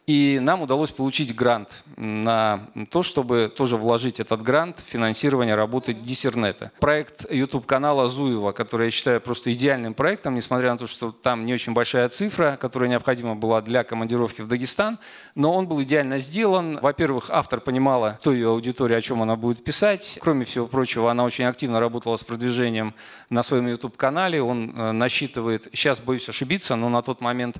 И 0.07 0.39
нам 0.41 0.61
удалось 0.61 0.91
получить 0.91 1.35
грант 1.35 1.83
на 1.97 2.61
то, 2.89 3.03
чтобы 3.03 3.51
тоже 3.53 3.75
вложить 3.75 4.21
этот 4.21 4.41
грант 4.41 4.79
в 4.79 4.89
финансирование 4.89 5.53
работы 5.53 5.93
Диссернета. 5.93 6.71
Проект 6.79 7.29
YouTube-канала 7.29 8.07
Зуева, 8.07 8.53
который 8.53 8.85
я 8.85 8.91
считаю 8.91 9.19
просто 9.19 9.51
идеальным 9.51 9.93
проектом, 9.93 10.35
несмотря 10.35 10.71
на 10.71 10.77
то, 10.77 10.87
что 10.87 11.11
там 11.11 11.45
не 11.45 11.53
очень 11.53 11.73
большая 11.73 12.07
цифра, 12.07 12.57
которая 12.57 12.89
необходима 12.89 13.35
была 13.35 13.61
для 13.61 13.83
командировки 13.83 14.39
в 14.39 14.47
Дагестан, 14.47 14.97
но 15.35 15.53
он 15.53 15.67
был 15.67 15.83
идеально 15.83 16.19
сделан. 16.19 16.79
Во-первых, 16.81 17.29
автор 17.29 17.59
понимала, 17.59 18.17
кто 18.21 18.31
ее 18.31 18.47
аудитория, 18.47 18.95
о 18.95 19.01
чем 19.01 19.21
она 19.21 19.35
будет 19.35 19.61
писать. 19.61 20.19
Кроме 20.21 20.45
всего 20.45 20.67
прочего, 20.67 21.11
она 21.11 21.25
очень 21.25 21.43
активно 21.43 21.81
работала 21.81 22.15
с 22.15 22.23
продвижением 22.23 22.93
на 23.29 23.43
своем 23.43 23.67
YouTube-канале. 23.67 24.41
Он 24.41 24.73
э, 24.73 24.91
насчитывает, 24.93 25.67
сейчас 25.73 25.99
боюсь 25.99 26.29
ошибиться, 26.29 26.77
но 26.77 26.87
на 26.87 27.01
тот 27.01 27.19
момент 27.19 27.57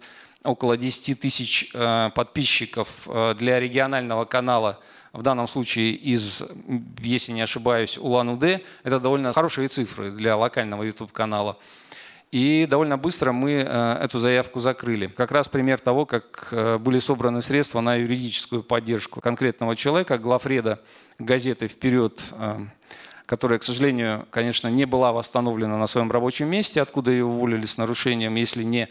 около 0.48 0.78
10 0.78 1.20
тысяч 1.20 1.70
э, 1.74 2.10
подписчиков 2.16 3.08
э, 3.08 3.36
для 3.38 3.60
регионального 3.60 4.26
канала, 4.26 4.80
в 5.12 5.22
данном 5.22 5.48
случае 5.48 5.92
из, 5.92 6.44
если 7.00 7.34
не 7.34 7.42
ошибаюсь, 7.42 7.98
Улан-Удэ. 7.98 8.62
Это 8.84 9.00
довольно 9.00 9.34
хорошие 9.34 9.68
цифры 9.68 10.12
для 10.12 10.38
локального 10.38 10.84
YouTube-канала. 10.84 11.58
И 12.32 12.68
довольно 12.70 12.98
быстро 12.98 13.32
мы 13.32 13.66
э, 13.66 14.00
эту 14.04 14.20
заявку 14.20 14.60
закрыли. 14.60 15.08
Как 15.08 15.32
раз 15.32 15.48
пример 15.48 15.80
того, 15.80 16.06
как 16.06 16.54
были 16.80 17.00
собраны 17.00 17.42
средства 17.42 17.82
на 17.82 17.96
юридическую 17.96 18.64
поддержку 18.64 19.22
конкретного 19.22 19.76
человека, 19.76 20.18
главреда 20.18 20.80
газеты 21.20 21.68
«Вперед», 21.68 22.22
которая, 23.26 23.60
к 23.60 23.64
сожалению, 23.64 24.26
конечно, 24.32 24.70
не 24.70 24.86
была 24.86 25.12
восстановлена 25.12 25.78
на 25.78 25.88
своем 25.88 26.12
рабочем 26.12 26.48
месте, 26.48 26.82
откуда 26.82 27.12
ее 27.12 27.26
уволили 27.26 27.66
с 27.66 27.78
нарушением, 27.78 28.36
если 28.36 28.64
не 28.64 28.88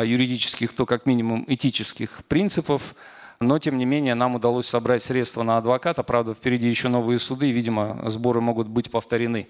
юридических, 0.00 0.72
то 0.72 0.86
как 0.86 1.06
минимум 1.06 1.44
этических 1.48 2.22
принципов. 2.28 2.94
Но, 3.40 3.58
тем 3.58 3.76
не 3.76 3.84
менее, 3.84 4.14
нам 4.14 4.36
удалось 4.36 4.68
собрать 4.68 5.02
средства 5.02 5.42
на 5.42 5.58
адвоката. 5.58 6.02
Правда, 6.04 6.32
впереди 6.32 6.68
еще 6.68 6.88
новые 6.88 7.18
суды, 7.18 7.48
и, 7.48 7.52
видимо, 7.52 7.98
сборы 8.08 8.40
могут 8.40 8.68
быть 8.68 8.90
повторены. 8.90 9.48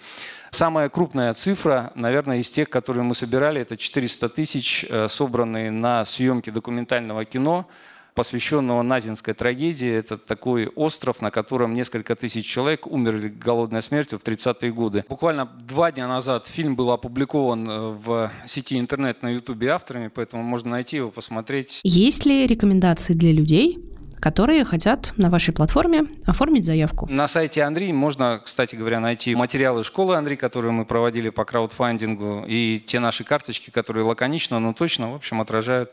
Самая 0.51 0.89
крупная 0.89 1.35
цифра, 1.35 1.93
наверное, 1.95 2.39
из 2.39 2.51
тех, 2.51 2.71
которые 2.71 3.05
мы 3.05 3.15
собирали, 3.15 3.61
это 3.61 3.77
400 3.77 4.29
тысяч, 4.31 4.87
э, 4.89 5.09
собранные 5.09 5.71
на 5.71 6.05
съемки 6.05 6.51
документального 6.51 7.25
кино 7.27 7.69
посвященного 8.15 8.83
Назинской 8.83 9.35
трагедии. 9.35 9.91
Это 9.91 10.19
такой 10.19 10.67
остров, 10.67 11.23
на 11.23 11.31
котором 11.31 11.75
несколько 11.75 12.15
тысяч 12.17 12.47
человек 12.47 12.87
умерли 12.87 13.29
голодной 13.29 13.83
смертью 13.83 14.19
в 14.19 14.23
30-е 14.23 14.73
годы. 14.73 15.05
Буквально 15.09 15.47
два 15.47 15.93
дня 15.93 16.09
назад 16.09 16.47
фильм 16.47 16.77
был 16.77 16.91
опубликован 16.91 17.69
э, 17.69 17.89
в 18.05 18.31
сети 18.47 18.79
интернет 18.79 19.23
на 19.23 19.31
ютубе 19.31 19.69
авторами, 19.69 20.09
поэтому 20.09 20.43
можно 20.43 20.71
найти 20.71 20.97
его, 20.97 21.11
посмотреть. 21.11 21.81
Есть 21.85 22.27
ли 22.27 22.47
рекомендации 22.47 23.15
для 23.15 23.33
людей, 23.33 23.79
которые 24.23 24.65
хотят 24.65 25.13
на 25.17 25.31
вашей 25.31 25.53
платформе 25.53 26.05
оформить 26.27 26.65
заявку. 26.65 27.09
На 27.11 27.27
сайте 27.27 27.63
Андрей 27.63 27.93
можно, 27.93 28.41
кстати 28.43 28.77
говоря, 28.77 29.01
найти 29.01 29.35
материалы 29.35 29.83
школы 29.83 30.15
Андрей, 30.15 30.37
которые 30.37 30.71
мы 30.71 30.85
проводили 30.85 31.31
по 31.31 31.45
краудфандингу, 31.45 32.45
и 32.47 32.81
те 32.87 33.01
наши 33.01 33.25
карточки, 33.25 33.71
которые 33.71 34.05
лаконично, 34.05 34.61
но 34.61 34.75
точно, 34.75 35.11
в 35.11 35.17
общем, 35.17 35.41
отражают 35.41 35.91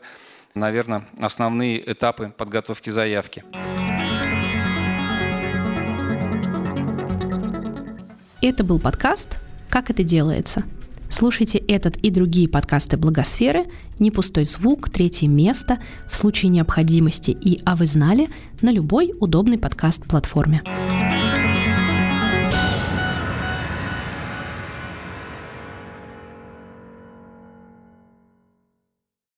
наверное, 0.54 1.04
основные 1.20 1.90
этапы 1.90 2.32
подготовки 2.36 2.90
заявки. 2.90 3.44
Это 8.42 8.64
был 8.64 8.78
подкаст 8.80 9.38
«Как 9.68 9.90
это 9.90 10.02
делается?». 10.02 10.64
Слушайте 11.10 11.58
этот 11.58 11.96
и 11.96 12.10
другие 12.10 12.48
подкасты 12.48 12.96
Благосферы 12.96 13.66
«Не 13.98 14.10
пустой 14.10 14.44
звук», 14.44 14.90
«Третье 14.90 15.26
место» 15.26 15.78
в 16.06 16.14
случае 16.14 16.50
необходимости 16.50 17.32
и 17.32 17.60
«А 17.66 17.74
вы 17.74 17.86
знали» 17.86 18.28
на 18.62 18.70
любой 18.70 19.12
удобной 19.18 19.58
подкаст-платформе. 19.58 20.62